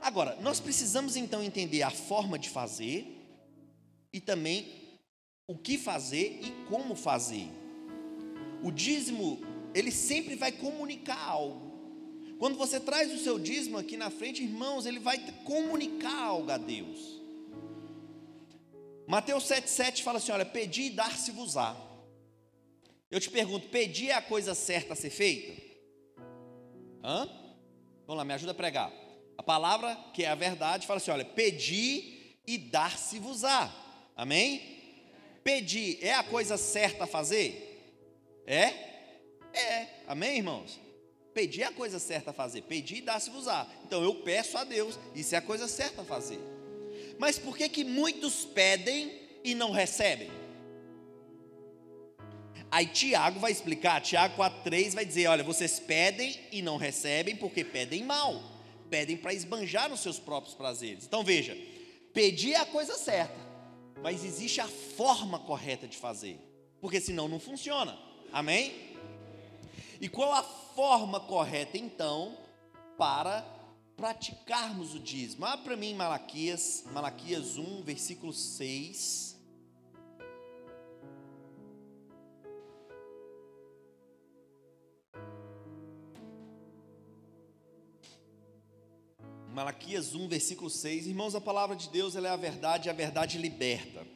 [0.00, 3.06] Agora, nós precisamos então entender a forma de fazer
[4.12, 4.66] e também
[5.46, 7.46] o que fazer e como fazer.
[8.64, 9.38] O dízimo,
[9.72, 11.70] ele sempre vai comunicar algo.
[12.36, 16.58] Quando você traz o seu dízimo aqui na frente, irmãos, ele vai comunicar algo a
[16.58, 17.22] Deus.
[19.06, 21.76] Mateus 7,7 fala assim: olha, pedi e dar-se-vos-á.
[23.08, 25.62] Eu te pergunto, pedir é a coisa certa a ser feita?
[27.04, 27.39] Hã?
[28.10, 28.92] Vamos lá, me ajuda a pregar.
[29.38, 33.72] A palavra, que é a verdade, fala assim: olha, pedi e dar-se-vos-á.
[34.16, 34.60] Amém?
[35.44, 38.02] Pedir é a coisa certa a fazer?
[38.44, 38.64] É?
[39.52, 39.86] É.
[40.08, 40.80] Amém, irmãos?
[41.32, 42.62] Pedir é a coisa certa a fazer.
[42.62, 43.64] Pedir e dar-se-vos-á.
[43.84, 46.40] Então eu peço a Deus, isso é a coisa certa a fazer.
[47.16, 50.32] Mas por que que muitos pedem e não recebem?
[52.70, 57.64] Aí Tiago vai explicar, Tiago 4,3 vai dizer: olha, vocês pedem e não recebem porque
[57.64, 58.40] pedem mal,
[58.88, 61.04] pedem para esbanjar nos seus próprios prazeres.
[61.04, 61.56] Então veja,
[62.14, 63.34] pedir é a coisa certa,
[64.02, 66.38] mas existe a forma correta de fazer,
[66.80, 67.98] porque senão não funciona.
[68.32, 68.96] Amém?
[70.00, 72.38] E qual a forma correta então
[72.96, 73.44] para
[73.96, 75.44] praticarmos o dízimo?
[75.44, 79.29] Abra para mim Malaquias, Malaquias 1, versículo 6.
[89.60, 91.06] Malaquias 1, versículo 6.
[91.06, 94.06] Irmãos, a palavra de Deus ela é a verdade e a verdade liberta.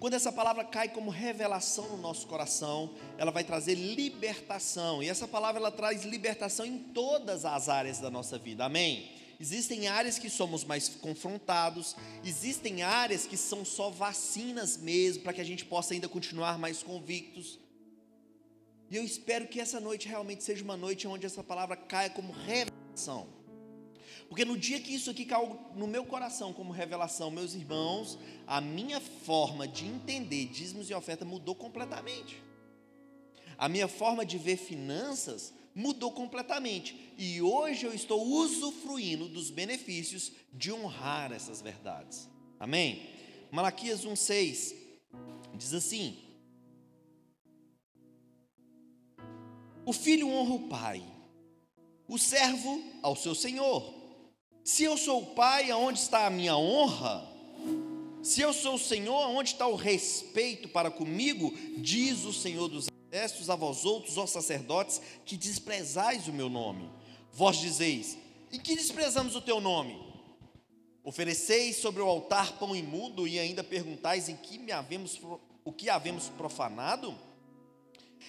[0.00, 5.04] Quando essa palavra cai como revelação no nosso coração, ela vai trazer libertação.
[5.04, 8.64] E essa palavra ela traz libertação em todas as áreas da nossa vida.
[8.64, 9.12] Amém?
[9.38, 15.40] Existem áreas que somos mais confrontados, existem áreas que são só vacinas mesmo, para que
[15.40, 17.60] a gente possa ainda continuar mais convictos.
[18.90, 22.32] E eu espero que essa noite realmente seja uma noite onde essa palavra caia como
[22.32, 23.38] revelação.
[24.30, 28.16] Porque no dia que isso aqui caiu no meu coração como revelação, meus irmãos,
[28.46, 32.40] a minha forma de entender dízimos e oferta mudou completamente.
[33.58, 37.12] A minha forma de ver finanças mudou completamente.
[37.18, 42.28] E hoje eu estou usufruindo dos benefícios de honrar essas verdades.
[42.60, 43.10] Amém?
[43.50, 44.76] Malaquias 1,6
[45.56, 46.16] diz assim:
[49.84, 51.04] O filho honra o pai,
[52.06, 53.99] o servo ao seu senhor.
[54.64, 57.26] Se eu sou o pai, aonde está a minha honra?
[58.22, 61.52] Se eu sou o Senhor, aonde está o respeito para comigo?
[61.78, 66.88] Diz o Senhor dos Exércitos a vós outros, ó sacerdotes, que desprezais o meu nome.
[67.32, 68.16] Vós dizeis:
[68.52, 69.98] E que desprezamos o teu nome?
[71.02, 75.18] Ofereceis sobre o altar pão imundo e ainda perguntais em que me havemos,
[75.64, 77.18] o que havemos profanado?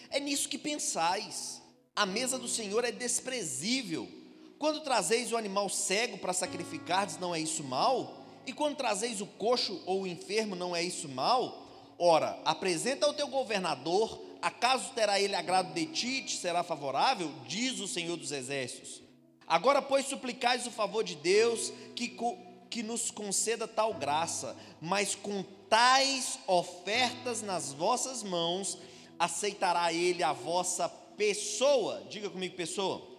[0.09, 1.61] É nisso que pensais.
[1.93, 4.20] A mesa do Senhor é desprezível
[4.61, 8.21] Quando trazeis o animal cego para sacrificardes, não é isso mal?
[8.45, 11.65] E quando trazeis o coxo ou o enfermo, não é isso mal?
[11.97, 17.31] Ora, apresenta ao teu governador, acaso terá ele agrado de ti te será favorável?
[17.47, 19.01] Diz o Senhor dos Exércitos.
[19.47, 22.15] Agora, pois, suplicais o favor de Deus que,
[22.69, 28.77] que nos conceda tal graça, mas com tais ofertas nas vossas mãos,
[29.17, 32.03] aceitará ele a vossa pessoa.
[32.11, 33.09] Diga comigo, pessoa.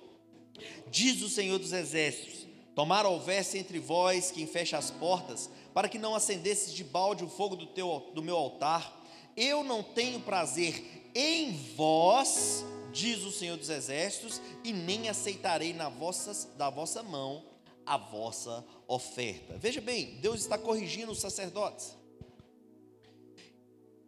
[0.90, 5.98] Diz o Senhor dos Exércitos: Tomara houvesse entre vós quem feche as portas, para que
[5.98, 9.00] não acendesses de balde o fogo do, teu, do meu altar.
[9.36, 15.88] Eu não tenho prazer em vós, diz o Senhor dos Exércitos, e nem aceitarei na
[15.88, 17.44] vossa, da vossa mão
[17.84, 19.56] a vossa oferta.
[19.58, 21.96] Veja bem, Deus está corrigindo os sacerdotes.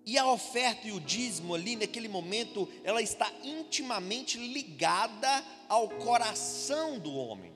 [0.07, 6.99] E a oferta e o dízimo ali, naquele momento, ela está intimamente ligada ao coração
[6.99, 7.55] do homem.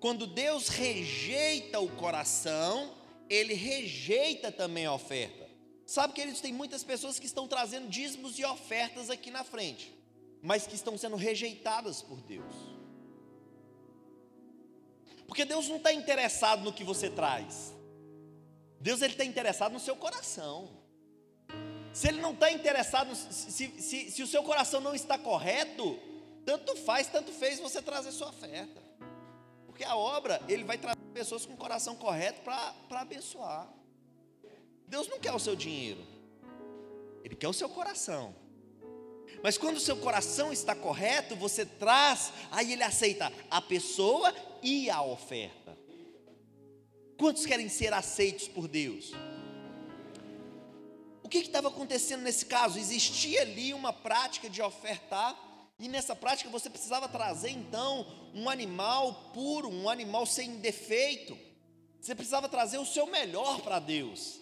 [0.00, 2.94] Quando Deus rejeita o coração,
[3.28, 5.46] ele rejeita também a oferta.
[5.86, 9.92] Sabe que eles têm muitas pessoas que estão trazendo dízimos e ofertas aqui na frente,
[10.42, 12.54] mas que estão sendo rejeitadas por Deus.
[15.26, 17.74] Porque Deus não está interessado no que você traz.
[18.80, 20.70] Deus está interessado no seu coração.
[21.92, 25.98] Se ele não está interessado, se, se, se o seu coração não está correto,
[26.46, 28.80] tanto faz, tanto fez você trazer sua oferta.
[29.66, 33.68] Porque a obra, ele vai trazer pessoas com o coração correto para abençoar.
[34.86, 36.06] Deus não quer o seu dinheiro,
[37.24, 38.34] Ele quer o seu coração.
[39.42, 44.32] Mas quando o seu coração está correto, você traz, aí Ele aceita a pessoa
[44.62, 45.76] e a oferta.
[47.18, 49.12] Quantos querem ser aceitos por Deus?
[51.24, 52.78] O que estava acontecendo nesse caso?
[52.78, 55.36] Existia ali uma prática de ofertar,
[55.78, 61.38] e nessa prática você precisava trazer então um animal puro, um animal sem defeito.
[62.00, 64.40] Você precisava trazer o seu melhor para Deus.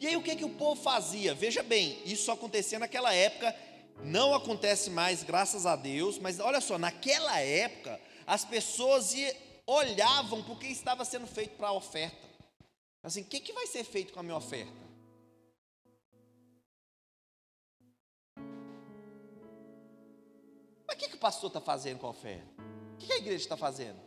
[0.00, 1.34] E aí o que, que o povo fazia?
[1.34, 3.54] Veja bem, isso acontecia naquela época,
[4.02, 9.14] não acontece mais, graças a Deus, mas olha só, naquela época as pessoas
[9.66, 12.28] olhavam para o que estava sendo feito para a oferta.
[13.02, 14.72] Assim, o que, que vai ser feito com a minha oferta?
[20.92, 22.46] Mas o que, que o pastor está fazendo com a oferta?
[22.92, 23.98] O que, que a igreja está fazendo?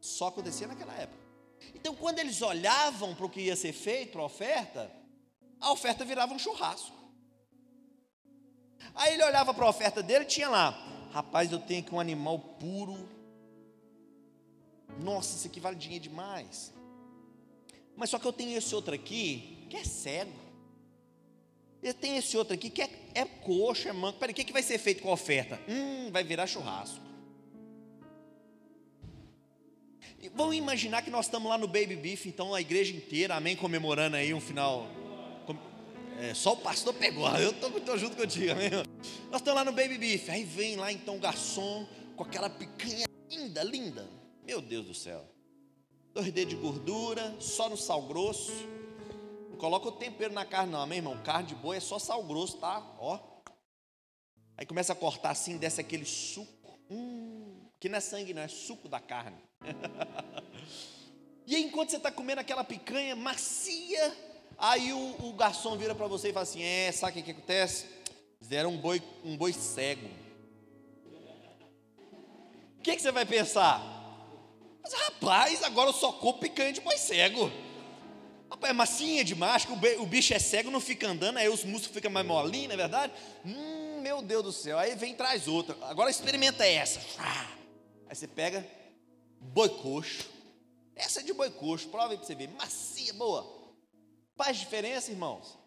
[0.00, 1.24] Só acontecia naquela época.
[1.72, 4.90] Então, quando eles olhavam para o que ia ser feito, para a oferta,
[5.60, 6.96] a oferta virava um churrasco.
[8.92, 10.70] Aí ele olhava para a oferta dele e tinha lá:
[11.12, 13.08] rapaz, eu tenho aqui um animal puro.
[14.98, 16.72] Nossa, isso aqui vale dinheiro demais.
[17.96, 20.45] Mas só que eu tenho esse outro aqui que é cego.
[21.82, 24.18] E tem esse outro aqui que é, é coxa, é manco.
[24.18, 25.60] Peraí, o que, que vai ser feito com a oferta?
[25.68, 27.04] Hum, vai virar churrasco.
[30.20, 33.54] E vamos imaginar que nós estamos lá no Baby Beef, então a igreja inteira, amém,
[33.54, 34.88] comemorando aí um final.
[36.18, 38.70] É, só o pastor pegou, eu estou junto contigo, amém?
[39.30, 41.86] Nós estamos lá no Baby Beef, aí vem lá então o garçom
[42.16, 44.08] com aquela picanha linda, linda.
[44.44, 45.24] Meu Deus do céu.
[46.14, 48.75] Dois dedos de gordura, só no sal grosso
[49.56, 51.20] coloca o tempero na carne, não, amém, irmão?
[51.22, 52.82] Carne de boi é só sal grosso, tá?
[52.98, 53.18] Ó.
[54.56, 56.78] Aí começa a cortar assim, desce aquele suco.
[56.90, 59.36] Hum, que não é sangue, não, é suco da carne.
[61.46, 64.16] e aí, enquanto você está comendo aquela picanha macia,
[64.56, 67.30] aí o, o garçom vira para você e fala assim: É, sabe o que, que
[67.32, 67.86] acontece?
[68.38, 70.08] Fizeram um boi, um boi cego.
[72.78, 73.82] O que, que você vai pensar?
[74.82, 77.50] Mas rapaz, agora eu só como picanha de boi cego.
[78.50, 81.94] Rapaz, é massinha demais, que o bicho é cego, não fica andando, aí os músculos
[81.94, 83.12] ficam mais molinhos, não é verdade?
[83.44, 84.78] Hum, meu Deus do céu.
[84.78, 85.76] Aí vem traz outra.
[85.82, 87.00] Agora experimenta essa.
[88.08, 88.66] Aí você pega
[89.40, 90.28] boi coxo.
[90.94, 92.48] Essa é de boi coxo, prova aí para você ver.
[92.50, 93.74] Macia, boa.
[94.36, 95.58] Faz diferença, irmãos?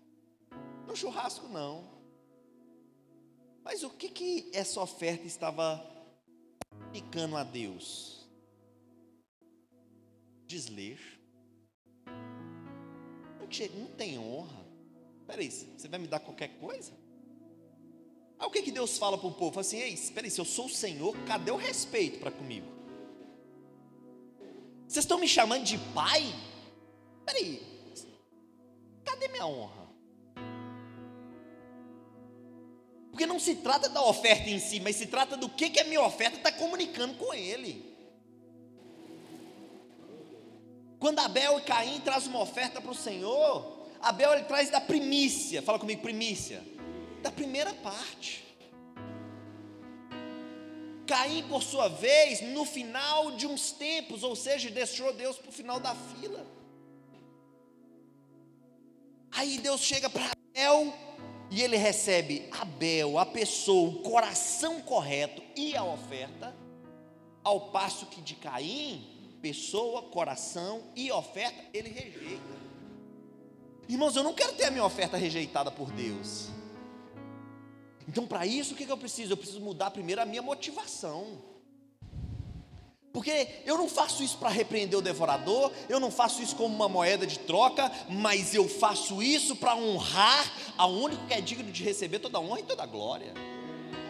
[0.87, 1.99] No churrasco, não.
[3.63, 5.85] Mas o que, que essa oferta estava
[6.93, 8.27] ficando a Deus?
[10.47, 11.18] Desleixo
[13.75, 14.65] não tem honra.
[15.27, 16.91] Peraí, você vai me dar qualquer coisa?
[18.39, 19.59] Aí o que, que Deus fala para o povo?
[19.59, 22.67] Assim, ei, espera aí, se eu sou o Senhor, cadê o respeito para comigo?
[24.87, 26.23] Vocês estão me chamando de pai?
[27.25, 27.61] Peraí,
[29.03, 29.89] cadê minha honra?
[33.11, 35.83] Porque não se trata da oferta em si, mas se trata do que, que a
[35.83, 37.88] minha oferta está comunicando com ele.
[40.99, 45.61] Quando Abel e Caim trazem uma oferta para o Senhor, Abel ele traz da primícia,
[45.61, 46.61] fala comigo, primícia,
[47.21, 48.43] da primeira parte.
[51.07, 55.53] Caim, por sua vez, no final de uns tempos, ou seja, deixou Deus para o
[55.53, 56.45] final da fila.
[59.31, 60.93] Aí Deus chega para Abel
[61.49, 66.55] e ele recebe Abel, a pessoa, o coração correto e a oferta,
[67.43, 72.59] ao passo que de Caim, pessoa, coração e oferta, ele rejeita.
[73.87, 76.47] Irmãos, eu não quero ter a minha oferta rejeitada por Deus.
[78.07, 79.33] Então, para isso, o que, eu preciso?
[79.33, 81.49] Eu preciso mudar primeiro a minha motivação.
[83.11, 86.87] Porque eu não faço isso para repreender o devorador, eu não faço isso como uma
[86.87, 91.83] moeda de troca, mas eu faço isso para honrar a único que é digno de
[91.83, 93.33] receber toda a honra e toda a glória.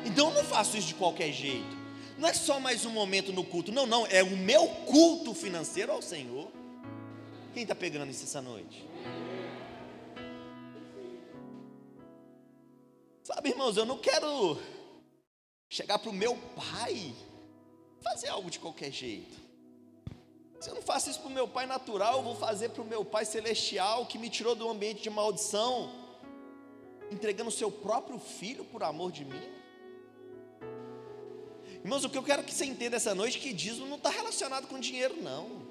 [0.05, 1.78] Então eu não faço isso de qualquer jeito.
[2.19, 5.93] Não é só mais um momento no culto, não, não, é o meu culto financeiro
[5.93, 6.51] ao Senhor.
[7.53, 8.85] Quem está pegando isso essa noite?
[13.23, 14.59] Sabe, irmãos, eu não quero
[15.69, 17.15] chegar para o meu pai
[18.01, 19.37] fazer algo de qualquer jeito.
[20.59, 22.85] Se eu não faço isso para o meu pai natural, eu vou fazer para o
[22.85, 25.89] meu pai celestial que me tirou do ambiente de maldição,
[27.09, 29.58] entregando o seu próprio filho por amor de mim.
[31.83, 34.09] Irmãos, o que eu quero que você entenda essa noite é que dízimo não está
[34.09, 35.67] relacionado com dinheiro, não.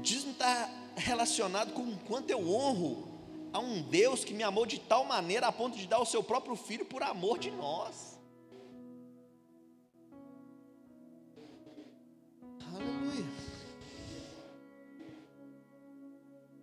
[0.00, 3.08] Dízimo está relacionado com o quanto eu honro
[3.52, 6.22] a um Deus que me amou de tal maneira a ponto de dar o seu
[6.22, 8.18] próprio filho por amor de nós.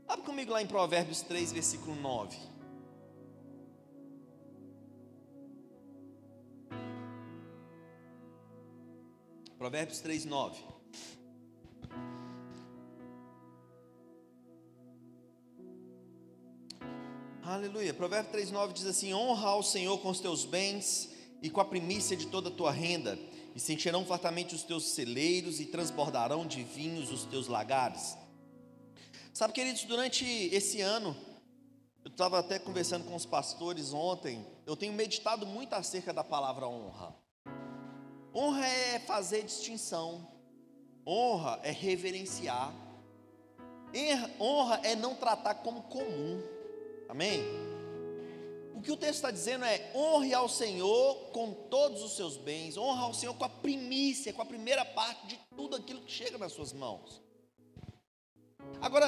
[0.08, 2.51] Abre comigo lá em Provérbios 3, versículo 9.
[9.62, 10.60] Provérbios 3, 9.
[17.44, 17.94] Aleluia.
[17.94, 21.12] Provérbios 3, 9 diz assim: Honra ao Senhor com os teus bens
[21.44, 23.20] e com a primícia de toda a tua renda,
[23.56, 28.18] e sentirão fartamente os teus celeiros e transbordarão de vinhos os teus lagares.
[29.32, 31.16] Sabe, queridos, durante esse ano,
[32.04, 36.68] eu estava até conversando com os pastores ontem, eu tenho meditado muito acerca da palavra
[36.68, 37.16] honra.
[38.34, 40.26] Honra é fazer distinção,
[41.06, 42.74] honra é reverenciar,
[44.40, 46.42] honra é não tratar como comum,
[47.10, 47.44] amém?
[48.74, 52.78] O que o texto está dizendo é: honre ao Senhor com todos os seus bens,
[52.78, 56.38] honra ao Senhor com a primícia, com a primeira parte de tudo aquilo que chega
[56.38, 57.22] nas suas mãos.
[58.82, 59.08] Agora,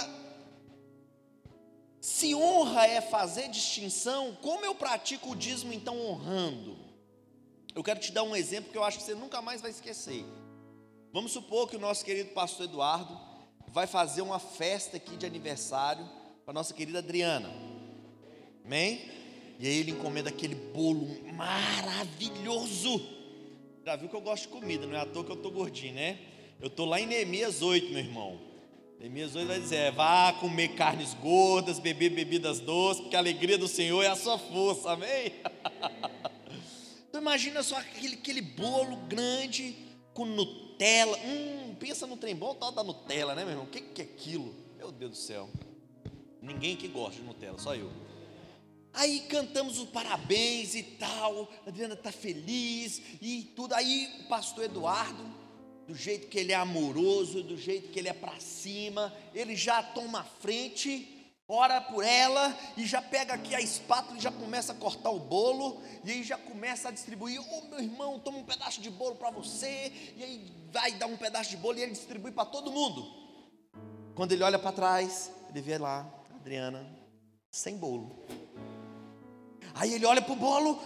[2.01, 6.82] se honra é fazer distinção, como eu pratico o dízimo então honrando?
[7.76, 10.24] Eu quero te dar um exemplo que eu acho que você nunca mais vai esquecer.
[11.11, 13.19] Vamos supor que o nosso querido pastor Eduardo
[13.67, 16.07] vai fazer uma festa aqui de aniversário
[16.45, 17.49] para nossa querida Adriana.
[18.63, 19.01] Amém?
[19.59, 23.01] E aí ele encomenda aquele bolo maravilhoso.
[23.86, 25.95] Já viu que eu gosto de comida, não é à toa que eu estou gordinho,
[25.95, 26.19] né?
[26.61, 28.39] Eu estou lá em Neemias 8, meu irmão.
[28.99, 33.57] Neemias 8 vai dizer: é, vá comer carnes gordas, beber bebidas doces, porque a alegria
[33.57, 35.34] do Senhor é a sua força, amém?
[37.24, 39.76] imagina só aquele, aquele bolo grande
[40.13, 41.17] com Nutella.
[41.19, 43.65] Hum, pensa no trem bom tal da Nutella, né, meu irmão?
[43.65, 44.53] O que, que é aquilo?
[44.78, 45.49] Meu Deus do céu.
[46.41, 47.89] Ninguém que gosta de Nutella, só eu.
[48.93, 53.74] Aí cantamos os parabéns e tal, a Adriana está feliz e tudo.
[53.74, 55.43] Aí o pastor Eduardo
[55.88, 59.84] do jeito que ele é amoroso, do jeito que ele é para cima, ele já
[59.84, 61.12] toma frente,
[61.48, 65.20] ora por ela e já pega aqui a espátula e já começa a cortar o
[65.20, 68.89] bolo, e aí já começa a distribuir: Ô oh, meu irmão, toma um pedaço de
[68.89, 72.46] bolo para você, e aí vai dar um pedaço de bolo e ele distribui para
[72.46, 73.06] todo mundo.
[74.16, 76.86] Quando ele olha para trás, ele vê lá, Adriana,
[77.50, 78.16] sem bolo.
[79.74, 80.80] Aí ele olha para o bolo,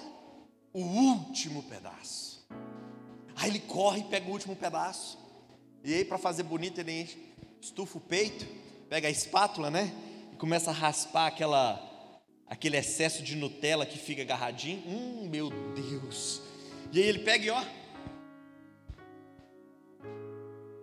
[0.74, 2.48] o último pedaço.
[3.36, 5.18] Aí ele corre e pega o último pedaço.
[5.84, 7.08] E aí, para fazer bonito, ele
[7.62, 8.46] estufa o peito,
[8.90, 9.92] pega a espátula, né?
[10.38, 11.82] Começa a raspar aquela,
[12.46, 14.84] aquele excesso de Nutella que fica agarradinho.
[14.88, 16.42] Hum, meu Deus.
[16.92, 17.64] E aí ele pega e ó.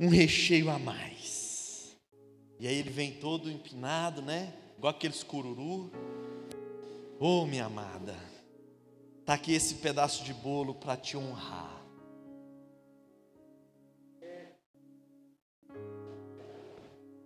[0.01, 1.97] Um recheio a mais.
[2.59, 4.53] E aí ele vem todo empinado, né?
[4.77, 5.93] Igual aqueles cururu.
[7.21, 8.17] Oh, minha amada.
[9.25, 11.81] Tá aqui esse pedaço de bolo para te honrar.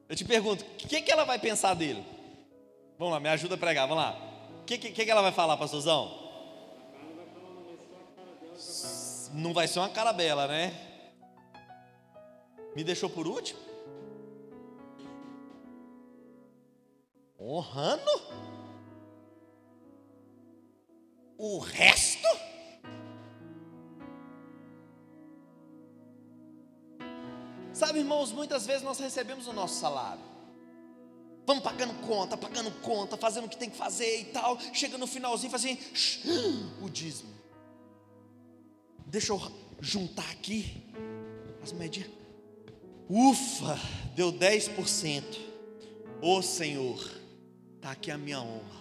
[0.08, 2.17] Eu te pergunto, o que, que ela vai pensar dele?
[2.98, 4.18] Vamos lá, me ajuda a pregar, vamos lá.
[4.60, 6.18] O que, que, que ela vai falar, pastorzão?
[9.32, 10.74] Não vai ser uma cara bela, né?
[12.74, 13.60] Me deixou por último?
[17.38, 18.10] Honrando?
[21.36, 22.26] O resto?
[27.72, 30.37] Sabe, irmãos, muitas vezes nós recebemos o nosso salário.
[31.48, 34.60] Vamos pagando conta, pagando conta, fazendo o que tem que fazer e tal.
[34.74, 35.78] Chega no finalzinho e faz assim,
[36.82, 37.32] o dízimo.
[39.06, 39.40] Deixa eu
[39.80, 40.84] juntar aqui
[41.62, 42.10] as moedinhas.
[43.08, 43.78] Ufa,
[44.14, 45.24] deu 10%.
[46.20, 47.02] Ô oh, Senhor,
[47.76, 48.78] está aqui a minha honra.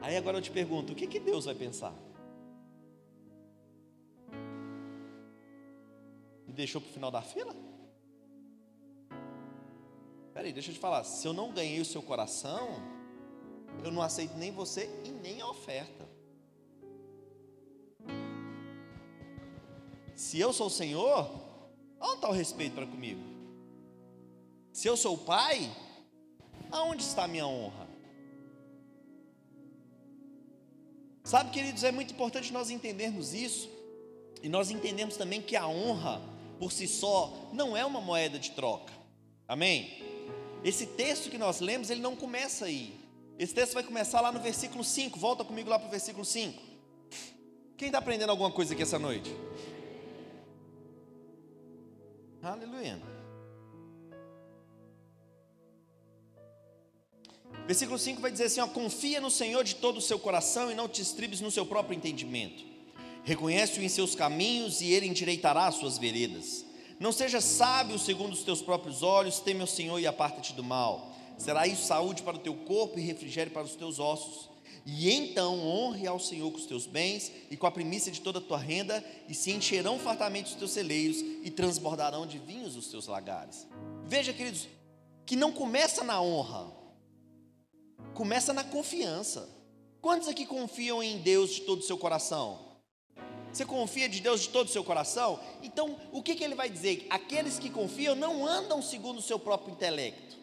[0.00, 1.94] Aí agora eu te pergunto: o que, que Deus vai pensar?
[6.54, 7.54] Deixou para o final da fila?
[10.32, 12.68] Peraí, deixa eu te falar: se eu não ganhei o seu coração,
[13.84, 16.08] eu não aceito nem você e nem a oferta.
[20.14, 21.28] Se eu sou o Senhor,
[22.00, 23.20] onde está o respeito para comigo?
[24.72, 25.70] Se eu sou o Pai,
[26.70, 27.88] aonde está a minha honra?
[31.22, 33.70] Sabe, queridos, é muito importante nós entendermos isso,
[34.42, 36.20] e nós entendemos também que a honra,
[36.58, 38.92] por si só, não é uma moeda de troca,
[39.46, 40.02] amém?
[40.62, 42.98] Esse texto que nós lemos, ele não começa aí,
[43.38, 46.62] esse texto vai começar lá no versículo 5, volta comigo lá para o versículo 5.
[47.76, 49.34] Quem está aprendendo alguma coisa aqui essa noite?
[52.40, 53.00] Aleluia.
[57.66, 60.74] Versículo 5 vai dizer assim: ó, confia no Senhor de todo o seu coração e
[60.74, 62.73] não te estribes no seu próprio entendimento.
[63.24, 66.64] Reconhece-o em seus caminhos e ele endireitará as suas veredas.
[67.00, 71.12] Não seja sábio segundo os teus próprios olhos, teme o Senhor e aparta-te do mal.
[71.36, 74.48] Será isso saúde para o teu corpo e refrigério para os teus ossos.
[74.86, 78.38] E então honre ao Senhor com os teus bens e com a primícia de toda
[78.38, 82.88] a tua renda, e se encherão fartamente os teus celeiros e transbordarão de vinhos os
[82.88, 83.66] teus lagares.
[84.04, 84.68] Veja, queridos,
[85.24, 86.70] que não começa na honra,
[88.14, 89.48] Começa na confiança.
[90.00, 92.73] Quantos aqui confiam em Deus de todo o seu coração?
[93.54, 95.38] Você confia de Deus de todo o seu coração?
[95.62, 97.06] Então, o que, que ele vai dizer?
[97.08, 100.36] Aqueles que confiam não andam segundo o seu próprio intelecto,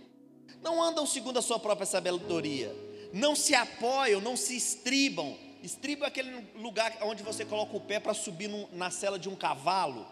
[0.61, 2.73] não andam segundo a sua própria sabedoria,
[3.11, 5.37] não se apoiam, não se estribam.
[5.61, 9.27] Estribo é aquele lugar onde você coloca o pé para subir no, na cela de
[9.27, 10.07] um cavalo,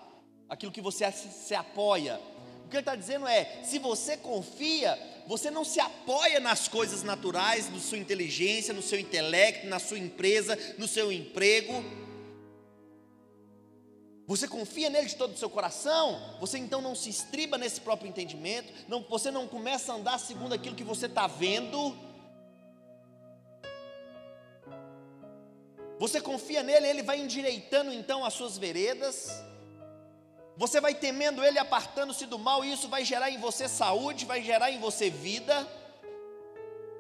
[0.50, 2.20] aquilo que você se, se apoia.
[2.66, 7.02] O que ele está dizendo é: se você confia, você não se apoia nas coisas
[7.02, 11.82] naturais, na sua inteligência, no seu intelecto, na sua empresa, no seu emprego.
[14.30, 18.08] Você confia nele de todo o seu coração, você então não se estriba nesse próprio
[18.08, 21.98] entendimento, não, você não começa a andar segundo aquilo que você está vendo.
[25.98, 29.32] Você confia nele, ele vai endireitando então as suas veredas.
[30.56, 34.44] Você vai temendo Ele, apartando-se do mal, e isso vai gerar em você saúde, vai
[34.44, 35.68] gerar em você vida.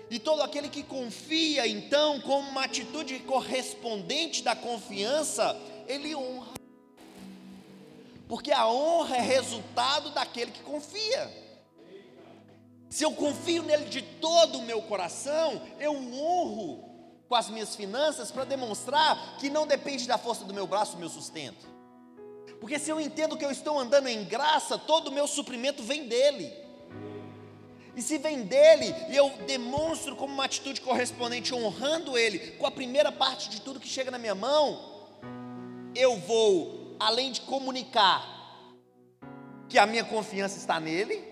[0.10, 5.56] E todo aquele que confia, então, como uma atitude correspondente da confiança,
[5.88, 6.59] ele honra.
[8.30, 11.50] Porque a honra é resultado daquele que confia.
[12.88, 16.88] Se eu confio nele de todo o meu coração, eu honro
[17.28, 21.00] com as minhas finanças para demonstrar que não depende da força do meu braço o
[21.00, 21.68] meu sustento.
[22.60, 26.08] Porque se eu entendo que eu estou andando em graça, todo o meu suprimento vem
[26.08, 26.54] dele.
[27.96, 33.12] E se vem dele, eu demonstro como uma atitude correspondente, honrando ele, com a primeira
[33.12, 35.00] parte de tudo que chega na minha mão,
[35.96, 38.38] eu vou, além de comunicar
[39.68, 41.24] que a minha confiança está nele,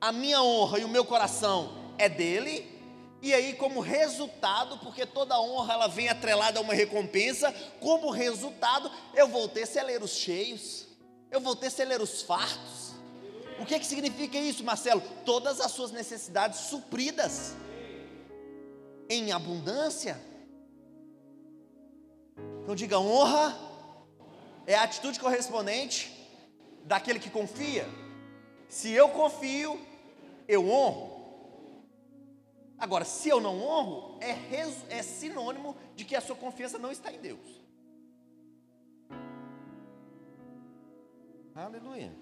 [0.00, 2.78] a minha honra e o meu coração é dele,
[3.20, 8.90] e aí, como resultado, porque toda honra ela vem atrelada a uma recompensa, como resultado,
[9.12, 10.86] eu vou ter celeiros cheios,
[11.28, 12.94] eu vou ter celeiros fartos.
[13.60, 15.02] O que, que significa isso, Marcelo?
[15.24, 17.56] Todas as suas necessidades supridas
[19.10, 20.20] em abundância.
[22.62, 23.67] Então diga honra
[24.68, 26.14] é a atitude correspondente
[26.84, 27.86] daquele que confia.
[28.68, 29.80] Se eu confio,
[30.46, 31.16] eu honro.
[32.78, 34.36] Agora, se eu não honro, é,
[34.90, 37.40] é sinônimo de que a sua confiança não está em Deus.
[41.54, 42.12] Aleluia.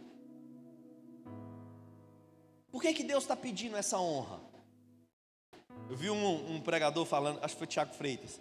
[2.71, 4.41] Por que, que Deus está pedindo essa honra?
[5.91, 8.41] Eu vi um, um, pregador falando, acho que foi Tiago Freitas,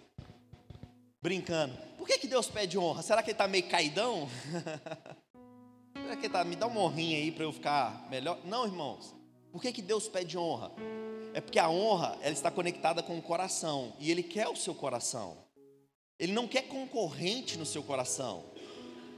[1.20, 1.76] brincando.
[2.06, 3.02] Por que, que Deus pede honra?
[3.02, 4.28] Será que ele está meio caidão?
[5.92, 8.38] Será que ele está, me dá uma honrinha aí para eu ficar melhor?
[8.44, 9.12] Não, irmãos.
[9.50, 10.70] Por que, que Deus pede honra?
[11.34, 14.72] É porque a honra, ela está conectada com o coração, e ele quer o seu
[14.72, 15.36] coração.
[16.16, 18.44] Ele não quer concorrente no seu coração.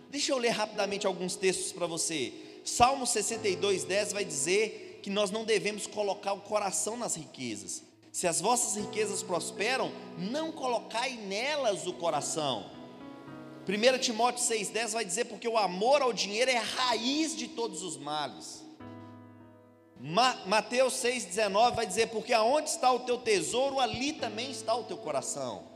[0.09, 2.33] Deixa eu ler rapidamente alguns textos para você.
[2.65, 7.83] Salmo 62, 10 vai dizer que nós não devemos colocar o coração nas riquezas.
[8.11, 12.78] Se as vossas riquezas prosperam, não colocai nelas o coração.
[13.69, 17.83] 1 Timóteo 6,10 vai dizer: porque o amor ao dinheiro é a raiz de todos
[17.83, 18.65] os males.
[20.47, 24.97] Mateus 6,19 vai dizer: porque aonde está o teu tesouro, ali também está o teu
[24.97, 25.69] coração.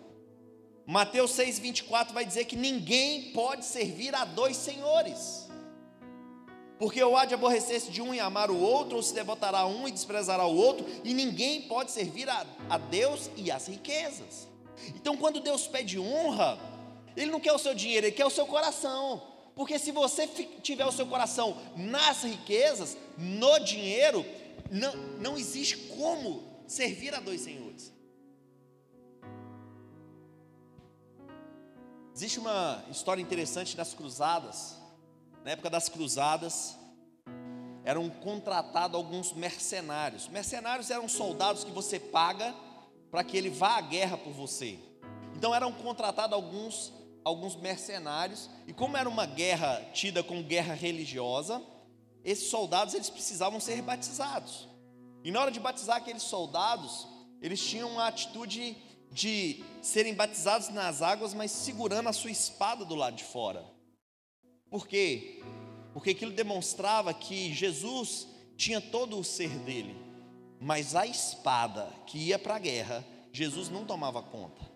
[0.87, 5.49] Mateus 6,24 vai dizer que ninguém pode servir a dois senhores.
[6.79, 9.67] Porque ou há de aborrecer-se de um e amar o outro, ou se devotará a
[9.67, 14.49] um e desprezará o outro, e ninguém pode servir a, a Deus e as riquezas.
[14.97, 16.72] Então, quando Deus pede honra,
[17.17, 19.23] Ele não quer o seu dinheiro, Ele quer o seu coração.
[19.55, 20.27] Porque se você
[20.63, 24.25] tiver o seu coração nas riquezas, no dinheiro,
[24.71, 27.93] não, não existe como servir a dois senhores.
[32.15, 34.83] Existe uma história interessante das cruzadas
[35.45, 36.79] na época das cruzadas,
[37.85, 40.29] eram contratados alguns mercenários.
[40.29, 42.55] Mercenários eram soldados que você paga
[43.11, 44.79] para que ele vá à guerra por você.
[45.35, 46.93] Então eram contratados alguns
[47.25, 51.63] alguns mercenários, e como era uma guerra tida como guerra religiosa,
[52.25, 54.69] esses soldados eles precisavam ser batizados.
[55.25, 57.07] E na hora de batizar aqueles soldados,
[57.41, 58.77] eles tinham uma atitude
[59.11, 63.65] de serem batizados nas águas, mas segurando a sua espada do lado de fora.
[64.71, 65.43] Por quê?
[65.93, 69.97] Porque aquilo demonstrava que Jesus tinha todo o ser dele,
[70.59, 74.72] mas a espada que ia para a guerra, Jesus não tomava conta.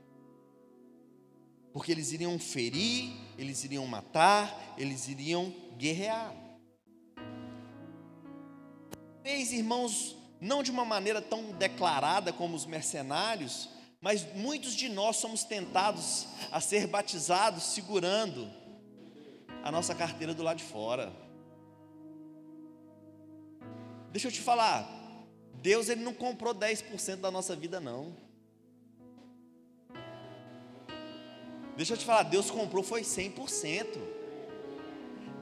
[1.77, 6.35] Porque eles iriam ferir, eles iriam matar, eles iriam guerrear.
[9.23, 13.69] Fez, irmãos, não de uma maneira tão declarada como os mercenários,
[14.01, 18.51] mas muitos de nós somos tentados a ser batizados segurando
[19.63, 21.13] a nossa carteira do lado de fora.
[24.13, 24.91] Deixa eu te falar,
[25.61, 28.26] Deus ele não comprou 10% da nossa vida não.
[31.77, 33.99] Deixa eu te falar, Deus comprou foi 100%.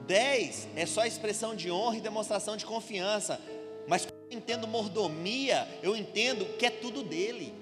[0.05, 3.39] 10 é só expressão de honra e demonstração de confiança.
[3.87, 7.53] Mas quando eu entendo mordomia, eu entendo que é tudo dele.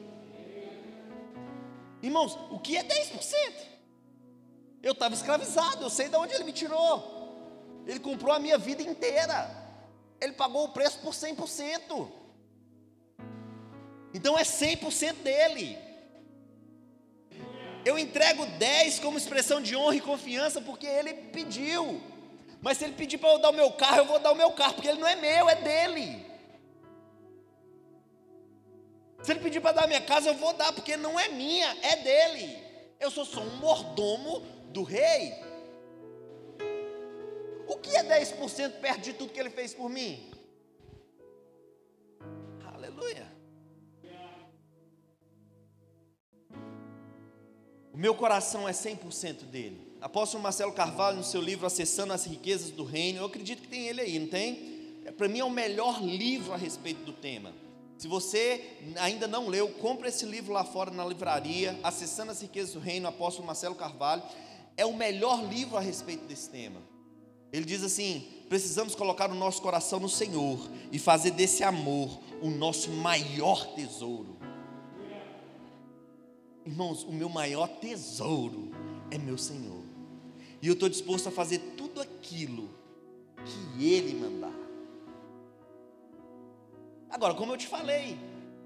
[2.01, 3.73] Irmãos, o que é 10%?
[4.81, 7.83] Eu estava escravizado, eu sei de onde ele me tirou.
[7.87, 9.49] Ele comprou a minha vida inteira.
[10.19, 12.09] Ele pagou o preço por 100%.
[14.13, 15.77] Então é 100% dele.
[17.85, 22.01] Eu entrego 10 como expressão de honra e confiança porque ele pediu.
[22.61, 24.51] Mas se ele pedir para eu dar o meu carro, eu vou dar o meu
[24.51, 26.25] carro, porque ele não é meu, é dele.
[29.21, 31.77] Se ele pedir para dar a minha casa, eu vou dar, porque não é minha,
[31.81, 32.57] é dele.
[33.01, 35.33] Eu sou só um mordomo do rei.
[37.67, 40.31] O que é 10% perto de tudo que ele fez por mim?
[42.73, 43.32] Aleluia.
[47.93, 49.93] O meu coração é 100% dele.
[50.01, 53.87] Apóstolo Marcelo Carvalho, no seu livro Acessando as Riquezas do Reino, eu acredito que tem
[53.87, 54.99] ele aí, não tem?
[55.05, 57.53] É, Para mim é o melhor livro a respeito do tema.
[57.99, 62.73] Se você ainda não leu, compre esse livro lá fora na livraria, Acessando as Riquezas
[62.73, 64.23] do Reino, Apóstolo Marcelo Carvalho
[64.75, 66.81] é o melhor livro a respeito desse tema.
[67.51, 72.49] Ele diz assim: precisamos colocar o nosso coração no Senhor e fazer desse amor o
[72.49, 74.32] nosso maior tesouro.
[76.65, 78.71] Irmãos, o meu maior tesouro
[79.11, 79.83] é meu Senhor,
[80.61, 82.69] e eu estou disposto a fazer tudo aquilo
[83.45, 84.53] que Ele mandar.
[87.09, 88.17] Agora, como eu te falei,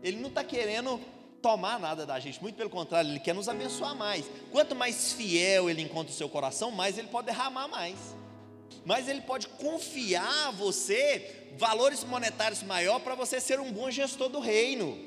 [0.03, 1.01] Ele não está querendo
[1.41, 4.25] tomar nada da gente, muito pelo contrário, Ele quer nos abençoar mais.
[4.51, 7.97] Quanto mais fiel Ele encontra o seu coração, mais Ele pode derramar mais.
[8.85, 14.29] Mas Ele pode confiar a você valores monetários maior para você ser um bom gestor
[14.29, 15.06] do reino.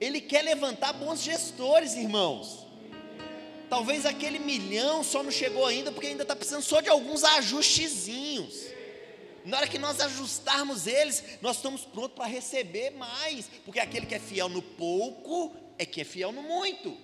[0.00, 2.66] Ele quer levantar bons gestores, irmãos.
[3.68, 8.66] Talvez aquele milhão só não chegou ainda porque ainda está precisando só de alguns ajustezinhos.
[9.44, 14.14] Na hora que nós ajustarmos eles, nós estamos prontos para receber mais, porque aquele que
[14.14, 16.96] é fiel no pouco é que é fiel no muito.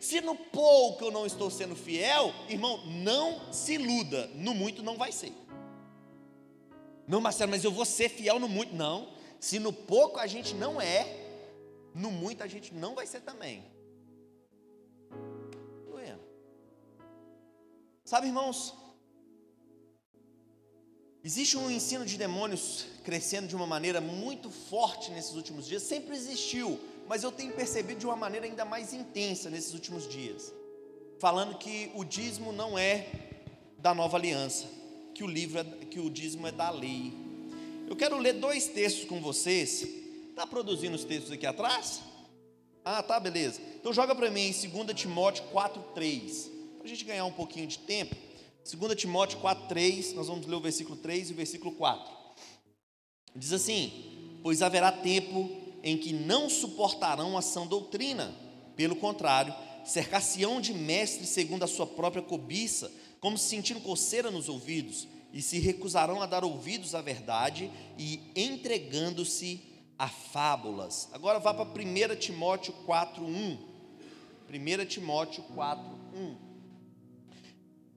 [0.00, 4.96] Se no pouco eu não estou sendo fiel, irmão, não se iluda, no muito não
[4.96, 5.32] vai ser.
[7.06, 8.74] Não, Marcelo, mas eu vou ser fiel no muito.
[8.74, 9.08] Não,
[9.38, 11.23] se no pouco a gente não é,
[11.94, 13.64] no muito a gente não vai ser também.
[18.04, 18.74] Sabe, irmãos,
[21.26, 26.14] Existe um ensino de demônios crescendo de uma maneira muito forte nesses últimos dias, sempre
[26.14, 26.78] existiu,
[27.08, 30.52] mas eu tenho percebido de uma maneira ainda mais intensa nesses últimos dias,
[31.18, 33.06] falando que o dízimo não é
[33.78, 34.66] da nova aliança,
[35.14, 37.14] que o livro é, que o dízimo é da lei.
[37.88, 39.88] Eu quero ler dois textos com vocês
[40.34, 42.02] Está produzindo os textos aqui atrás?
[42.84, 43.60] Ah, tá, beleza.
[43.76, 46.50] Então joga para mim em 2 Timóteo 4:3.
[46.76, 48.16] Para a gente ganhar um pouquinho de tempo.
[48.64, 52.12] 2 Timóteo 4:3, nós vamos ler o versículo 3 e o versículo 4.
[53.36, 55.48] Diz assim: Pois haverá tempo
[55.84, 58.34] em que não suportarão a sã doutrina,
[58.74, 59.54] pelo contrário,
[59.84, 65.40] cercar-se-ão de mestres segundo a sua própria cobiça, como se sentindo coceira nos ouvidos, e
[65.40, 71.08] se recusarão a dar ouvidos à verdade e entregando-se a fábulas.
[71.12, 73.58] Agora vá para 1 Timóteo 4:1.
[74.48, 76.36] 1 Timóteo 4:1.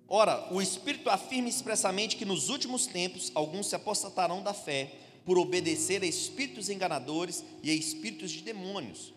[0.07, 4.91] Ora, o Espírito afirma expressamente que nos últimos tempos alguns se apostatarão da fé
[5.25, 9.13] por obedecer a espíritos enganadores e a espíritos de demônios.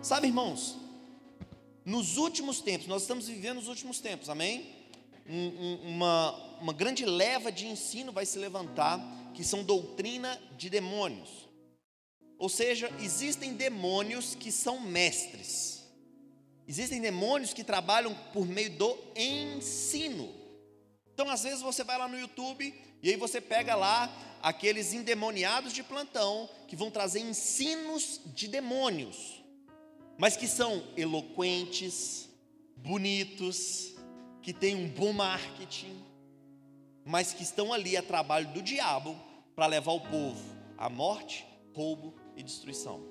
[0.00, 0.78] Sabe, irmãos,
[1.84, 4.66] nos últimos tempos, nós estamos vivendo os últimos tempos, amém?
[5.28, 8.98] Um, um, uma, uma grande leva de ensino vai se levantar,
[9.34, 11.49] que são doutrina de demônios.
[12.40, 15.84] Ou seja, existem demônios que são mestres.
[16.66, 20.28] Existem demônios que trabalham por meio do ensino.
[21.14, 24.10] Então, às vezes você vai lá no YouTube e aí você pega lá
[24.42, 29.40] aqueles endemoniados de plantão que vão trazer ensinos de demônios
[30.20, 32.28] mas que são eloquentes,
[32.76, 33.94] bonitos,
[34.42, 35.98] que têm um bom marketing,
[37.06, 39.18] mas que estão ali a trabalho do diabo
[39.56, 40.44] para levar o povo
[40.76, 43.02] à morte, roubo e destruição.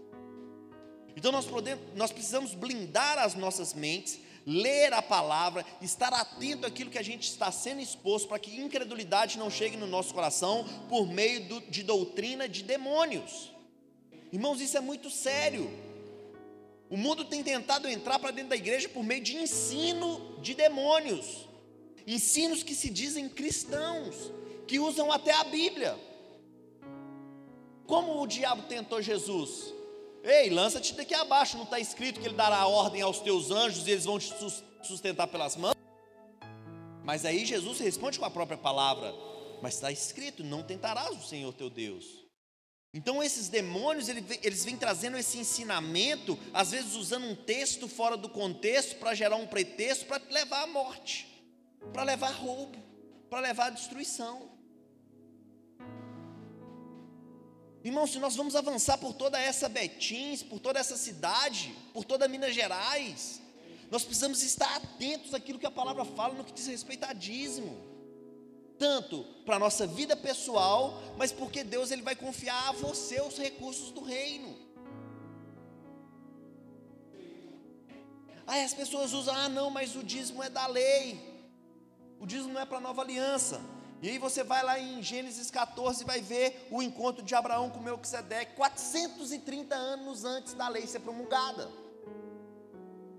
[1.16, 6.90] Então nós, podemos, nós precisamos blindar as nossas mentes, ler a palavra, estar atento àquilo
[6.90, 11.08] que a gente está sendo exposto, para que incredulidade não chegue no nosso coração por
[11.08, 13.52] meio do, de doutrina de demônios.
[14.32, 15.70] Irmãos, isso é muito sério.
[16.90, 21.48] O mundo tem tentado entrar para dentro da igreja por meio de ensino de demônios,
[22.08, 24.32] ensinos que se dizem cristãos,
[24.66, 26.09] que usam até a Bíblia.
[27.90, 29.74] Como o diabo tentou Jesus?
[30.24, 33.92] Ei, lança-te daqui abaixo, não está escrito que ele dará ordem aos teus anjos e
[33.92, 34.32] eles vão te
[34.84, 35.74] sustentar pelas mãos?
[37.04, 39.12] Mas aí Jesus responde com a própria palavra:
[39.60, 42.06] Mas está escrito, não tentarás o Senhor teu Deus.
[42.94, 48.30] Então esses demônios, eles vêm trazendo esse ensinamento, às vezes usando um texto fora do
[48.30, 51.28] contexto para gerar um pretexto para levar à morte,
[51.92, 52.78] para levar roubo,
[53.32, 54.59] para levar à destruição.
[57.84, 62.28] Irmão, se nós vamos avançar por toda essa Betins, por toda essa cidade, por toda
[62.28, 63.42] Minas Gerais,
[63.90, 67.90] nós precisamos estar atentos àquilo que a palavra fala no que diz respeito a dízimo
[68.80, 73.38] tanto para a nossa vida pessoal, mas porque Deus ele vai confiar a você os
[73.38, 74.58] recursos do reino.
[78.48, 81.20] Aí as pessoas usam, ah não, mas o dízimo é da lei,
[82.20, 83.62] o dízimo não é para a nova aliança.
[84.02, 87.70] E aí você vai lá em Gênesis 14 e vai ver o encontro de Abraão
[87.70, 91.70] com Melquisedeque, 430 anos antes da lei ser promulgada.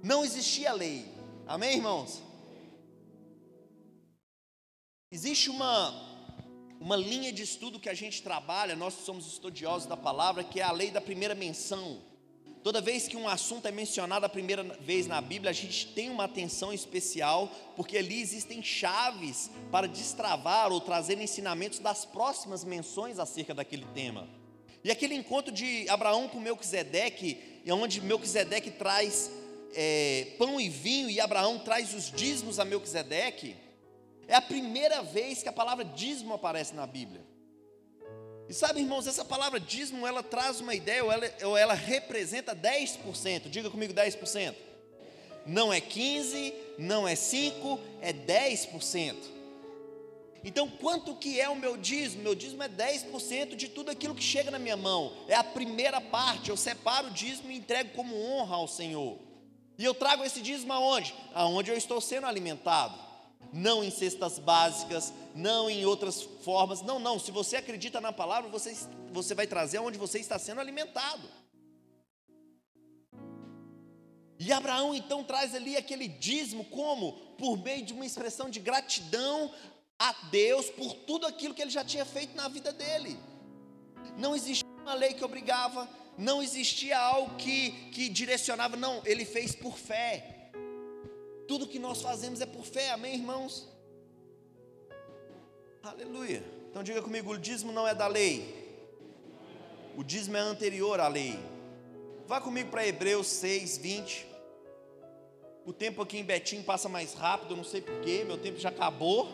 [0.02, 1.06] Não existia lei.
[1.46, 2.22] Amém, irmãos?
[5.12, 5.92] Existe uma,
[6.80, 10.62] uma linha de estudo que a gente trabalha, nós somos estudiosos da palavra, que é
[10.62, 12.00] a lei da primeira menção.
[12.62, 16.10] Toda vez que um assunto é mencionado a primeira vez na Bíblia, a gente tem
[16.10, 23.18] uma atenção especial, porque ali existem chaves para destravar ou trazer ensinamentos das próximas menções
[23.18, 24.28] acerca daquele tema.
[24.84, 29.30] E aquele encontro de Abraão com Melquisedeque, onde Melquisedeque traz
[29.74, 33.56] é, pão e vinho e Abraão traz os dízimos a Melquisedeque,
[34.28, 37.29] é a primeira vez que a palavra dízimo aparece na Bíblia.
[38.50, 42.52] E sabe, irmãos, essa palavra dízimo, ela traz uma ideia, ou ela, ou ela representa
[42.52, 43.48] 10%.
[43.48, 44.56] Diga comigo 10%.
[45.46, 49.14] Não é 15, não é 5, é 10%.
[50.42, 52.24] Então, quanto que é o meu dízimo?
[52.24, 55.12] Meu dízimo é 10% de tudo aquilo que chega na minha mão.
[55.28, 56.50] É a primeira parte.
[56.50, 59.16] Eu separo o dízimo e entrego como honra ao Senhor.
[59.78, 61.14] E eu trago esse dízimo aonde?
[61.34, 63.09] Aonde eu estou sendo alimentado
[63.52, 66.82] não em cestas básicas, não em outras formas.
[66.82, 67.18] Não, não.
[67.18, 68.76] Se você acredita na palavra, você,
[69.12, 71.28] você vai trazer onde você está sendo alimentado.
[74.38, 77.12] E Abraão então traz ali aquele dízimo, como?
[77.36, 79.52] Por meio de uma expressão de gratidão
[79.98, 83.18] a Deus por tudo aquilo que ele já tinha feito na vida dele.
[84.16, 85.86] Não existia uma lei que obrigava,
[86.16, 90.39] não existia algo que, que direcionava, não, ele fez por fé.
[91.50, 93.68] Tudo que nós fazemos é por fé, amém, irmãos?
[95.82, 96.44] Aleluia.
[96.68, 98.38] Então diga comigo: o dízimo não é da lei,
[99.96, 101.36] o dízimo é anterior à lei.
[102.24, 104.26] Vá comigo para Hebreus 6, 20.
[105.66, 109.28] O tempo aqui em Betim passa mais rápido, não sei porquê, meu tempo já acabou.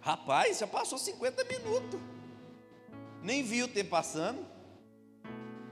[0.00, 2.00] Rapaz, já passou 50 minutos.
[3.20, 4.59] Nem vi o tempo passando.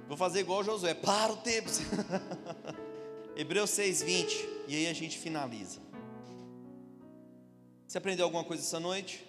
[0.09, 0.95] Vou fazer igual Josué.
[0.95, 1.69] Para o tempo.
[3.37, 5.81] Hebreus 6:20 e aí a gente finaliza.
[7.87, 9.23] Você aprendeu alguma coisa essa noite?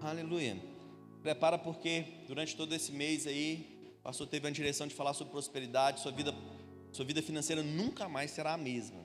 [0.00, 0.60] Aleluia.
[1.22, 5.30] Prepara porque durante todo esse mês aí, o pastor teve a direção de falar sobre
[5.32, 6.34] prosperidade, sua vida,
[6.90, 9.04] sua vida financeira nunca mais será a mesma.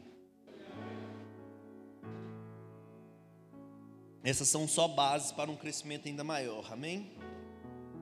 [4.23, 6.73] Essas são só bases para um crescimento ainda maior.
[6.73, 7.11] Amém?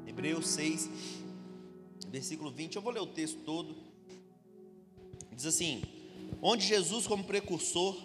[0.07, 0.89] Hebreus 6,
[2.13, 2.75] versículo 20.
[2.75, 3.75] Eu vou ler o texto todo.
[5.31, 5.81] Diz assim:
[6.39, 7.99] Onde Jesus, como precursor,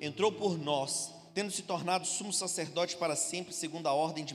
[0.00, 4.34] entrou por nós, tendo se tornado sumo sacerdote para sempre, segundo a ordem de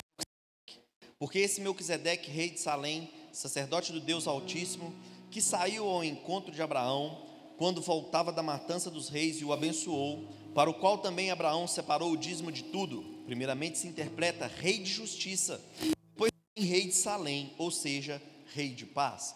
[1.20, 4.96] porque esse Melquisedeque, rei de Salém, sacerdote do Deus Altíssimo,
[5.30, 7.26] que saiu ao encontro de Abraão,
[7.58, 12.14] quando voltava da matança dos reis e o abençoou, para o qual também Abraão separou
[12.14, 13.04] o dízimo de tudo.
[13.26, 18.22] Primeiramente se interpreta rei de justiça, depois rei de Salém, ou seja,
[18.54, 19.36] rei de paz.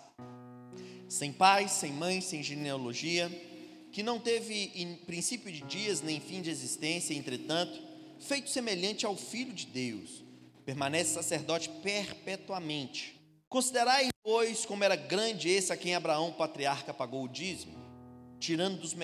[1.08, 3.30] Sem pai, sem mãe, sem genealogia,
[3.92, 7.80] que não teve princípio de dias nem fim de existência, entretanto,
[8.20, 10.24] feito semelhante ao Filho de Deus
[10.66, 13.20] permanece sacerdote perpetuamente.
[13.50, 17.78] Considerai, pois, como era grande esse a quem Abraão, patriarca, pagou o dízimo,
[18.40, 18.96] tirando dos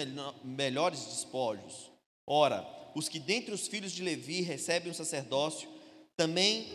[0.44, 1.92] melhores despojos.
[2.26, 5.70] Ora, os que dentre os filhos de Levi recebem o sacerdócio,
[6.16, 6.68] também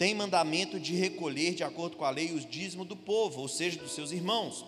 [0.00, 3.78] têm mandamento de recolher, de acordo com a lei, os dízimos do povo, ou seja,
[3.78, 4.64] dos seus irmãos.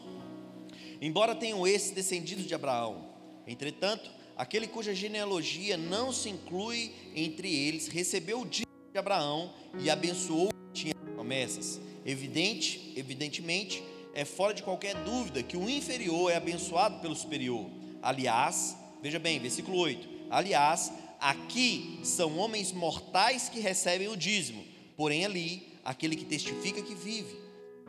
[1.00, 3.06] Embora tenham esses descendidos de Abraão,
[3.46, 9.88] entretanto, aquele cuja genealogia não se inclui entre eles, recebeu o dízimo de Abraão e
[9.88, 11.80] abençoou tinha promessas.
[12.04, 17.70] Evidente, evidentemente, é fora de qualquer dúvida que o inferior é abençoado pelo superior.
[18.02, 20.06] Aliás, veja bem, versículo 8.
[20.28, 26.94] Aliás, aqui são homens mortais que recebem o dízimo, porém ali aquele que testifica que
[26.94, 27.36] vive.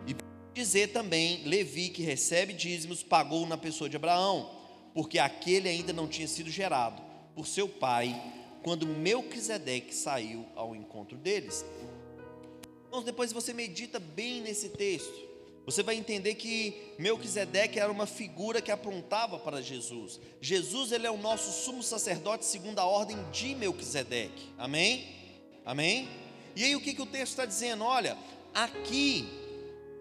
[0.07, 0.15] E
[0.53, 4.49] dizer também, Levi que recebe dízimos pagou na pessoa de Abraão,
[4.93, 7.01] porque aquele ainda não tinha sido gerado
[7.35, 8.15] por seu pai
[8.61, 11.65] quando Melquisedeque saiu ao encontro deles.
[12.87, 15.33] Então, depois você medita bem nesse texto,
[15.65, 20.19] você vai entender que Melquisedeque era uma figura que apontava para Jesus.
[20.41, 24.49] Jesus ele é o nosso sumo sacerdote segundo a ordem de Melquisedeque.
[24.57, 25.07] Amém?
[25.65, 26.09] Amém?
[26.55, 27.83] E aí o que, que o texto está dizendo?
[27.83, 28.17] Olha,
[28.53, 29.27] aqui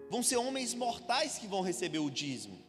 [0.09, 2.61] vão ser homens mortais que vão receber o dízimo.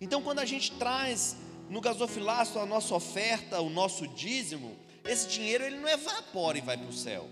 [0.00, 1.36] Então quando a gente traz
[1.68, 6.76] no gasofilaço a nossa oferta, o nosso dízimo, esse dinheiro ele não evapora e vai
[6.76, 7.28] para o céu.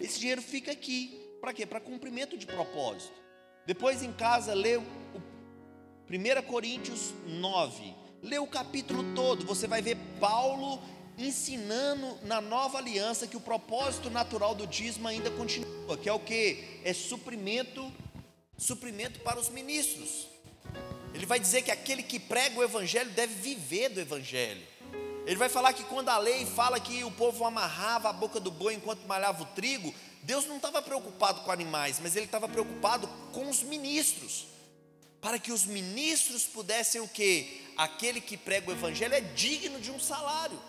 [0.00, 1.20] Esse dinheiro fica aqui.
[1.40, 1.66] Para quê?
[1.66, 3.12] Para cumprimento de propósito.
[3.66, 4.82] Depois em casa, lê o
[6.10, 7.94] 1 Coríntios 9.
[8.22, 9.44] Lê o capítulo todo.
[9.46, 10.80] Você vai ver Paulo
[11.16, 16.18] ensinando na nova aliança que o propósito natural do dízimo ainda continua, que é o
[16.18, 16.80] que?
[16.84, 17.92] É suprimento,
[18.58, 20.26] suprimento para os ministros.
[21.12, 24.66] Ele vai dizer que aquele que prega o evangelho deve viver do evangelho.
[25.26, 28.50] Ele vai falar que quando a lei fala que o povo amarrava a boca do
[28.50, 33.08] boi enquanto malhava o trigo, Deus não estava preocupado com animais, mas ele estava preocupado
[33.32, 34.46] com os ministros.
[35.20, 37.62] Para que os ministros pudessem o quê?
[37.76, 40.60] Aquele que prega o evangelho é digno de um salário.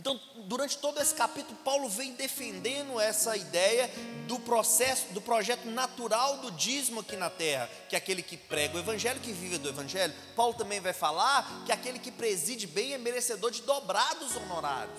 [0.00, 3.86] Então, durante todo esse capítulo, Paulo vem defendendo essa ideia
[4.26, 8.78] do processo, do projeto natural do dízimo aqui na terra, que é aquele que prega
[8.78, 10.14] o evangelho, que vive do evangelho.
[10.34, 14.98] Paulo também vai falar que aquele que preside bem é merecedor de dobrados honorários.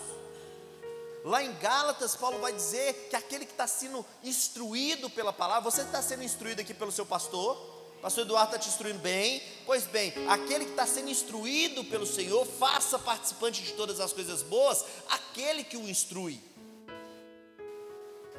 [1.25, 5.81] Lá em Gálatas, Paulo vai dizer que aquele que está sendo instruído pela palavra, você
[5.81, 7.57] está sendo instruído aqui pelo seu pastor,
[8.01, 9.41] Pastor Eduardo está te instruindo bem.
[9.65, 14.41] Pois bem, aquele que está sendo instruído pelo Senhor, faça participante de todas as coisas
[14.41, 16.41] boas, aquele que o instrui.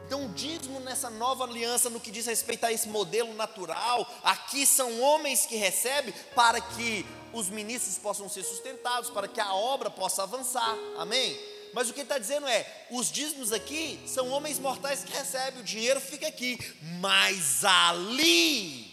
[0.04, 4.66] Então, o dízimo nessa nova aliança, no que diz respeito a esse modelo natural, aqui
[4.66, 9.88] são homens que recebem para que os ministros possam ser sustentados, para que a obra
[9.88, 10.76] possa avançar.
[10.98, 11.38] Amém?
[11.72, 15.64] Mas o que está dizendo é: os dízimos aqui são homens mortais que recebem, o
[15.64, 16.58] dinheiro fica aqui,
[17.00, 18.91] mas ali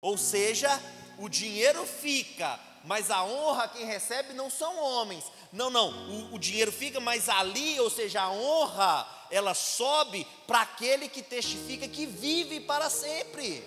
[0.00, 0.70] ou seja,
[1.18, 5.24] o dinheiro fica, mas a honra quem recebe não são homens.
[5.52, 10.62] Não, não, o, o dinheiro fica, mas ali, ou seja, a honra, ela sobe para
[10.62, 13.62] aquele que testifica que vive para sempre.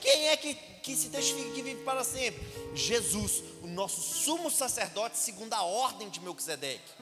[0.00, 2.40] Quem é que, que se testifica que vive para sempre?
[2.74, 6.92] Jesus, o nosso sumo sacerdote, segundo a ordem de Melquisedeque.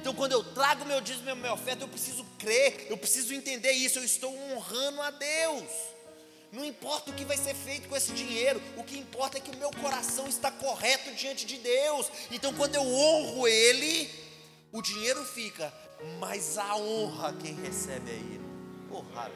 [0.00, 3.72] Então, quando eu trago meu dízimo e minha oferta, eu preciso crer, eu preciso entender
[3.72, 5.93] isso, eu estou honrando a Deus.
[6.54, 9.50] Não importa o que vai ser feito com esse dinheiro, o que importa é que
[9.50, 12.08] o meu coração está correto diante de Deus.
[12.30, 14.08] Então, quando eu honro Ele,
[14.76, 15.72] O dinheiro fica,
[16.18, 18.40] mas a honra quem recebe é ele.
[18.88, 19.30] Porra.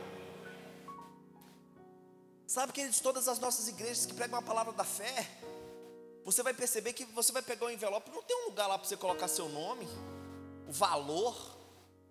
[2.44, 5.28] Sabe, queridos, todas as nossas igrejas que pregam a palavra da fé,
[6.24, 8.88] você vai perceber que você vai pegar o envelope, não tem um lugar lá para
[8.88, 9.86] você colocar seu nome,
[10.66, 11.56] o valor.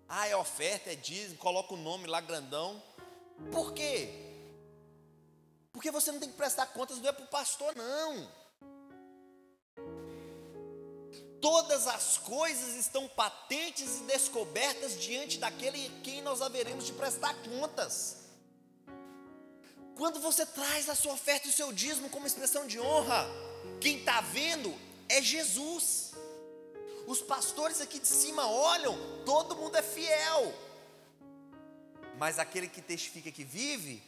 [0.08, 2.82] Ah, é oferta, é dízimo, coloca o nome lá grandão.
[3.52, 4.27] Por quê?
[5.72, 8.28] Porque você não tem que prestar contas, não é para o pastor, não.
[11.40, 17.34] Todas as coisas estão patentes e descobertas diante daquele em quem nós haveremos de prestar
[17.42, 18.16] contas.
[19.96, 23.26] Quando você traz a sua oferta e o seu dízimo como expressão de honra,
[23.80, 24.74] quem está vendo
[25.08, 26.12] é Jesus.
[27.06, 30.54] Os pastores aqui de cima olham, todo mundo é fiel.
[32.16, 34.02] Mas aquele que testifica que vive,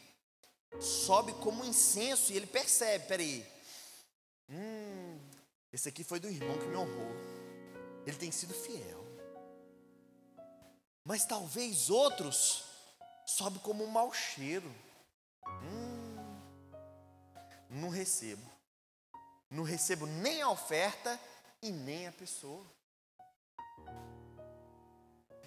[0.79, 3.45] sobe como incenso e ele percebe: peraí,
[4.49, 5.19] hum,
[5.71, 7.11] esse aqui foi do irmão que me honrou,
[8.05, 9.01] ele tem sido fiel.
[11.03, 12.65] Mas talvez outros
[13.25, 14.71] sobe como um mau cheiro.
[15.47, 16.41] Hum,
[17.69, 18.49] não recebo.
[19.49, 21.19] Não recebo nem a oferta
[21.61, 22.65] e nem a pessoa.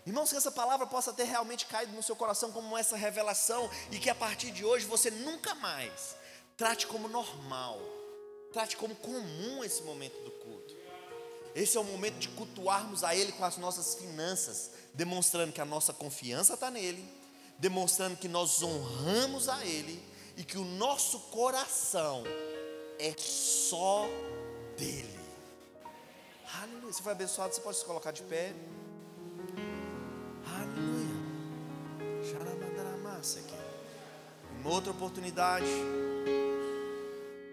[0.07, 3.99] Irmãos, que essa palavra possa ter realmente caído no seu coração como essa revelação e
[3.99, 6.15] que a partir de hoje você nunca mais
[6.57, 7.81] trate como normal,
[8.53, 10.75] trate como comum esse momento do culto.
[11.55, 15.65] Esse é o momento de cultuarmos a Ele com as nossas finanças, demonstrando que a
[15.65, 17.09] nossa confiança está nele,
[17.59, 20.03] demonstrando que nós honramos a Ele
[20.37, 22.25] e que o nosso coração
[22.99, 24.07] é só
[24.77, 25.21] dele.
[26.61, 26.93] Aleluia.
[26.93, 28.53] Você foi abençoado, você pode se colocar de pé.
[30.55, 31.15] Aleluia.
[33.39, 33.55] aqui.
[34.61, 35.67] Em outra oportunidade,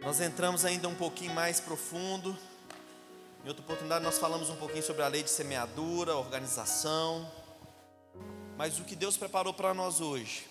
[0.02, 2.38] nós entramos ainda um pouquinho mais profundo.
[3.44, 7.30] Em outra oportunidade, nós falamos um pouquinho sobre a lei de semeadura, organização.
[8.58, 10.48] Mas o que Deus preparou para nós hoje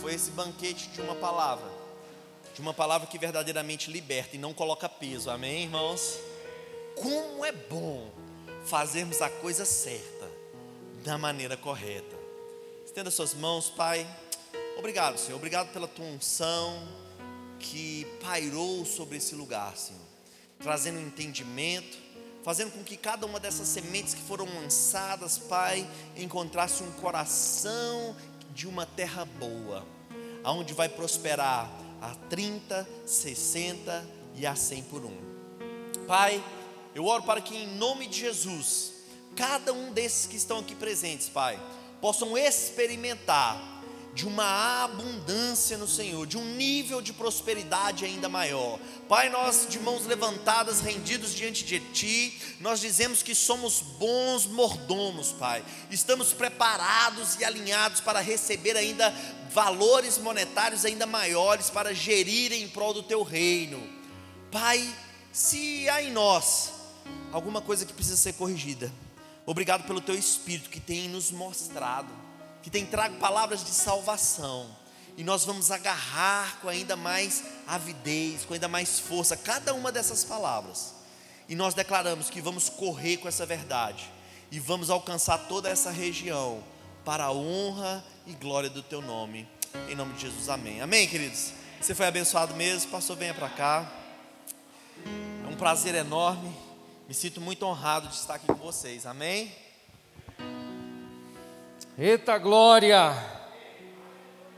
[0.00, 1.68] foi esse banquete de uma palavra,
[2.54, 6.18] de uma palavra que verdadeiramente liberta e não coloca peso, amém, irmãos?
[6.94, 8.10] Como é bom
[8.64, 10.17] fazermos a coisa certa,
[11.04, 12.16] da maneira correta.
[12.84, 14.06] Estenda suas mãos, Pai.
[14.76, 15.36] Obrigado, Senhor.
[15.36, 16.86] Obrigado pela tua unção
[17.58, 20.00] que pairou sobre esse lugar, Senhor,
[20.60, 22.08] trazendo entendimento
[22.48, 25.86] fazendo com que cada uma dessas sementes que foram lançadas, Pai,
[26.16, 28.16] encontrasse um coração
[28.54, 29.86] de uma terra boa,
[30.42, 31.70] aonde vai prosperar
[32.00, 35.14] a 30, 60 e a 100 por um.
[36.06, 36.42] Pai,
[36.94, 38.94] eu oro para que em nome de Jesus,
[39.38, 41.56] cada um desses que estão aqui presentes, Pai,
[42.00, 43.78] possam experimentar
[44.12, 48.80] de uma abundância no Senhor, de um nível de prosperidade ainda maior.
[49.08, 55.30] Pai, nós de mãos levantadas, rendidos diante de Ti, nós dizemos que somos bons mordomos,
[55.30, 55.64] Pai.
[55.88, 59.14] Estamos preparados e alinhados para receber ainda
[59.52, 63.80] valores monetários ainda maiores para gerir em prol do Teu reino.
[64.50, 64.92] Pai,
[65.32, 66.72] se há em nós
[67.30, 68.92] alguma coisa que precisa ser corrigida,
[69.50, 72.28] obrigado pelo Teu Espírito que tem nos mostrado
[72.68, 74.68] que tem trago palavras de salvação.
[75.16, 80.22] E nós vamos agarrar com ainda mais avidez, com ainda mais força cada uma dessas
[80.22, 80.94] palavras.
[81.48, 84.08] E nós declaramos que vamos correr com essa verdade
[84.50, 86.62] e vamos alcançar toda essa região
[87.06, 89.48] para a honra e glória do teu nome.
[89.88, 90.80] Em nome de Jesus, amém.
[90.82, 91.52] Amém, queridos.
[91.80, 93.90] Você foi abençoado mesmo, pastor, venha para cá.
[95.44, 96.67] É um prazer enorme.
[97.08, 99.06] Me sinto muito honrado de estar aqui com vocês.
[99.06, 99.50] Amém.
[101.96, 103.16] Eita glória!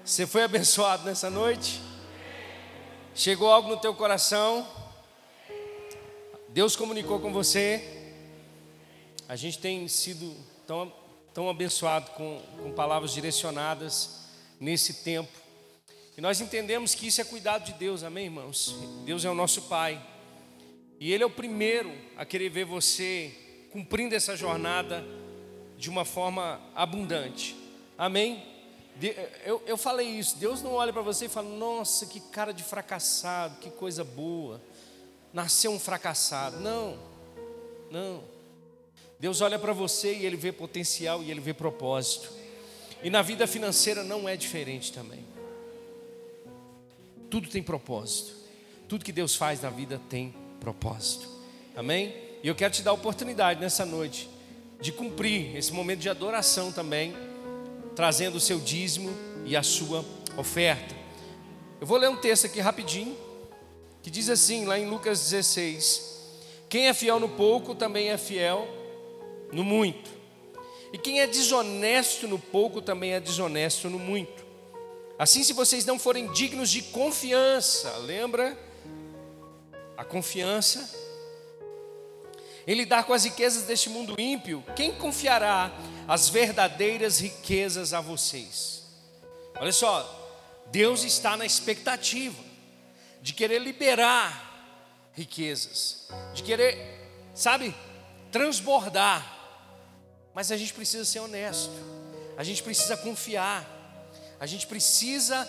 [0.05, 1.81] Você foi abençoado nessa noite?
[3.15, 4.67] Chegou algo no teu coração?
[6.49, 8.17] Deus comunicou com você?
[9.29, 10.35] A gente tem sido
[10.67, 10.93] tão,
[11.33, 14.27] tão abençoado com, com palavras direcionadas
[14.59, 15.39] nesse tempo.
[16.19, 18.75] E nós entendemos que isso é cuidado de Deus, amém, irmãos?
[19.05, 20.05] Deus é o nosso Pai.
[21.01, 23.33] E Ele é o primeiro a querer ver você
[23.73, 25.03] cumprindo essa jornada
[25.79, 27.57] de uma forma abundante.
[27.97, 28.45] Amém?
[29.47, 30.37] Eu, eu falei isso.
[30.37, 34.61] Deus não olha para você e fala: Nossa, que cara de fracassado, que coisa boa.
[35.33, 36.61] Nasceu um fracassado.
[36.61, 36.99] Não,
[37.91, 38.23] não.
[39.19, 42.31] Deus olha para você e Ele vê potencial e Ele vê propósito.
[43.03, 45.25] E na vida financeira não é diferente também.
[47.31, 48.35] Tudo tem propósito.
[48.87, 51.29] Tudo que Deus faz na vida tem propósito.
[51.75, 52.15] Amém?
[52.43, 54.29] E eu quero te dar a oportunidade nessa noite
[54.81, 57.15] de cumprir esse momento de adoração também,
[57.95, 59.11] trazendo o seu dízimo
[59.45, 60.05] e a sua
[60.37, 60.95] oferta.
[61.81, 63.17] Eu vou ler um texto aqui rapidinho,
[64.03, 66.19] que diz assim, lá em Lucas 16:
[66.69, 68.69] Quem é fiel no pouco também é fiel
[69.53, 70.11] no muito.
[70.93, 74.45] E quem é desonesto no pouco também é desonesto no muito.
[75.19, 78.59] Assim, se vocês não forem dignos de confiança, lembra?
[80.01, 80.99] A confiança
[82.67, 85.71] em lidar com as riquezas deste mundo ímpio, quem confiará
[86.09, 88.83] as verdadeiras riquezas a vocês?
[89.57, 92.43] Olha só, Deus está na expectativa
[93.21, 96.79] de querer liberar riquezas, de querer,
[97.35, 97.77] sabe,
[98.33, 99.37] transbordar.
[100.33, 101.75] Mas a gente precisa ser honesto,
[102.39, 103.69] a gente precisa confiar,
[104.41, 105.47] a gente precisa,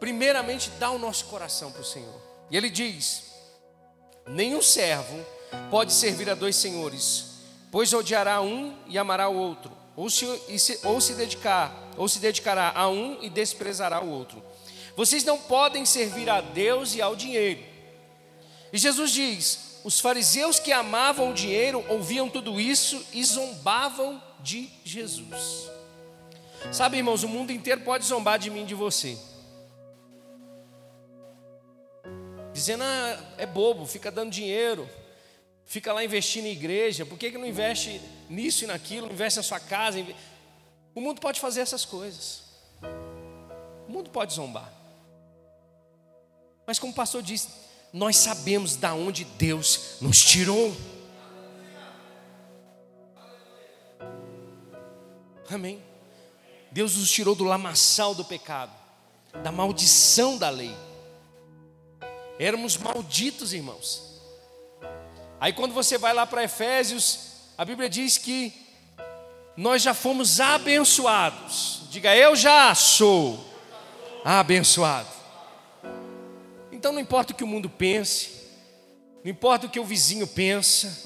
[0.00, 2.20] primeiramente, dar o nosso coração para o Senhor.
[2.50, 3.30] E Ele diz:
[4.26, 5.18] nenhum servo
[5.70, 7.26] pode servir a dois senhores,
[7.70, 10.26] pois odiará um e amará o outro, ou se,
[10.84, 14.42] ou se dedicar, ou se dedicará a um e desprezará o outro.
[14.96, 17.62] Vocês não podem servir a Deus e ao dinheiro.
[18.72, 24.68] E Jesus diz: os fariseus que amavam o dinheiro ouviam tudo isso e zombavam de
[24.84, 25.70] Jesus.
[26.70, 29.18] Sabe, irmãos, o mundo inteiro pode zombar de mim e de você.
[32.52, 34.88] Dizendo, ah, é bobo, fica dando dinheiro,
[35.64, 39.42] fica lá investindo em igreja, por que, que não investe nisso e naquilo, investe na
[39.42, 40.04] sua casa?
[40.94, 42.42] O mundo pode fazer essas coisas.
[43.88, 44.70] O mundo pode zombar.
[46.66, 47.48] Mas como o pastor disse,
[47.92, 50.74] nós sabemos da onde Deus nos tirou.
[55.50, 55.82] Amém.
[56.70, 58.72] Deus nos tirou do lamaçal do pecado,
[59.42, 60.74] da maldição da lei.
[62.38, 64.20] Éramos malditos, irmãos.
[65.40, 68.52] Aí quando você vai lá para Efésios, a Bíblia diz que
[69.56, 71.82] nós já fomos abençoados.
[71.90, 73.44] Diga, eu já sou
[74.24, 75.08] abençoado.
[76.70, 78.30] Então não importa o que o mundo pense,
[79.22, 81.02] não importa o que o vizinho pensa,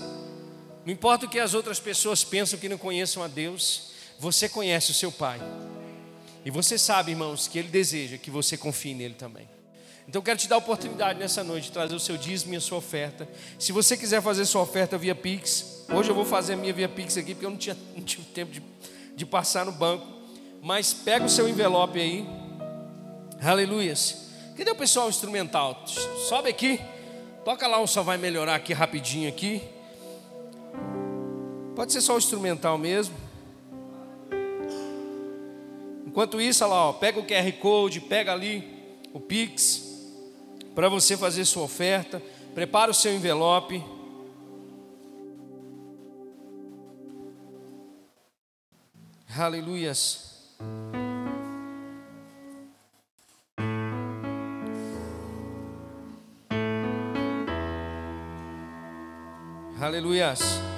[0.84, 4.90] não importa o que as outras pessoas pensam que não conheçam a Deus, você conhece
[4.90, 5.40] o seu Pai.
[6.44, 9.55] E você sabe, irmãos, que Ele deseja que você confie nele também.
[10.08, 12.56] Então eu quero te dar a oportunidade nessa noite de trazer o seu dízimo e
[12.56, 13.28] a sua oferta.
[13.58, 16.88] Se você quiser fazer sua oferta via Pix, hoje eu vou fazer a minha via
[16.88, 18.62] Pix aqui, porque eu não, tinha, não tive tempo de,
[19.16, 20.06] de passar no banco.
[20.62, 22.24] Mas pega o seu envelope aí.
[23.42, 24.28] Aleluias.
[24.56, 25.84] Cadê o pessoal instrumental?
[26.28, 26.80] Sobe aqui.
[27.44, 29.62] Toca lá um só vai melhorar aqui rapidinho aqui.
[31.74, 33.14] Pode ser só o instrumental mesmo.
[36.06, 39.85] Enquanto isso, olha lá, ó, pega o QR Code, pega ali o Pix
[40.76, 42.22] para você fazer sua oferta.
[42.54, 43.82] Prepara o seu envelope.
[49.38, 50.54] Aleluias.
[59.80, 60.75] Aleluias.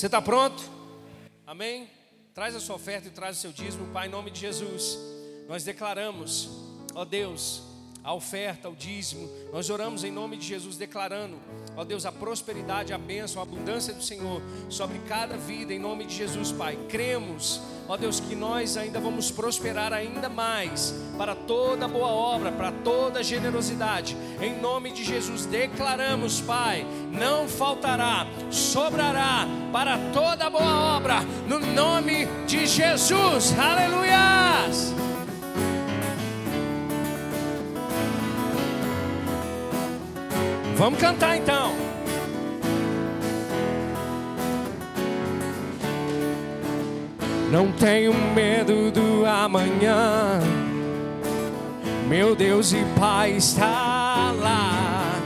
[0.00, 0.62] Você está pronto?
[1.46, 1.86] Amém?
[2.32, 4.98] Traz a sua oferta e traz o seu dízimo, Pai, em nome de Jesus.
[5.46, 6.48] Nós declaramos,
[6.94, 7.60] ó Deus,
[8.02, 9.28] a oferta, o dízimo.
[9.52, 11.36] Nós oramos em nome de Jesus, declarando,
[11.76, 16.06] ó Deus, a prosperidade, a bênção, a abundância do Senhor sobre cada vida, em nome
[16.06, 16.78] de Jesus, Pai.
[16.88, 22.72] Cremos, ó Deus, que nós ainda vamos prosperar ainda mais para toda boa obra, para
[22.72, 24.16] toda generosidade.
[24.40, 32.26] Em nome de Jesus, declaramos, Pai, não faltará, sobrará para toda boa obra, no nome
[32.46, 33.52] de Jesus.
[33.58, 35.09] Aleluias!
[40.80, 41.74] Vamos cantar então.
[47.52, 50.40] Não tenho medo do amanhã.
[52.08, 55.20] Meu Deus e Pai está lá.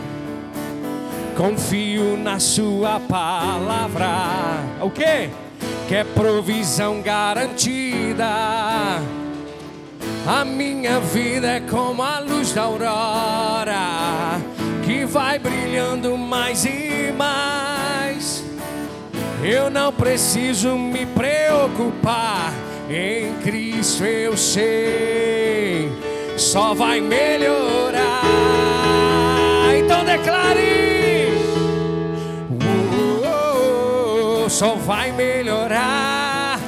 [1.37, 4.09] Confio na Sua palavra.
[4.83, 5.31] O que?
[5.87, 8.27] Que é provisão garantida.
[10.27, 14.54] A minha vida é como a luz da aurora
[15.05, 18.43] que vai brilhando mais e mais.
[19.43, 22.53] Eu não preciso me preocupar,
[22.89, 25.91] em Cristo eu sei,
[26.39, 28.23] só vai melhorar.
[29.77, 31.29] Então declare:
[33.23, 36.59] oh, só vai melhorar,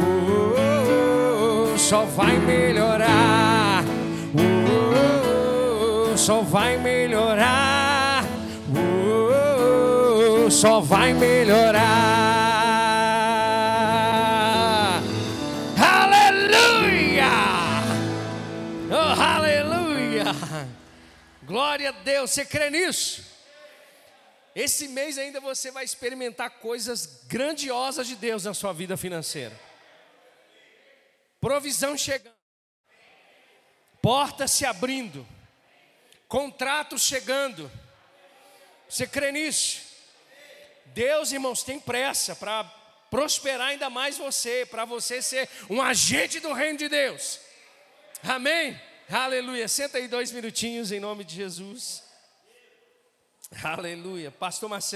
[0.00, 3.36] oh, só vai melhorar
[6.26, 7.75] só vai melhorar.
[10.56, 11.82] Só vai melhorar.
[15.78, 17.28] Aleluia!
[18.90, 20.24] Oh, aleluia!
[21.42, 23.22] Glória a Deus, você crê nisso?
[24.54, 29.60] Esse mês ainda você vai experimentar coisas grandiosas de Deus na sua vida financeira.
[31.38, 32.32] Provisão chegando,
[34.00, 35.26] portas se abrindo,
[36.26, 37.70] contratos chegando.
[38.88, 39.85] Você crê nisso?
[40.86, 42.64] Deus, irmãos, tem pressa para
[43.10, 47.40] prosperar ainda mais você, para você ser um agente do reino de Deus.
[48.22, 48.80] Amém?
[49.08, 49.68] Aleluia.
[49.68, 52.02] Senta aí dois minutinhos em nome de Jesus.
[53.62, 54.30] Aleluia.
[54.30, 54.84] Pastor Marcelo.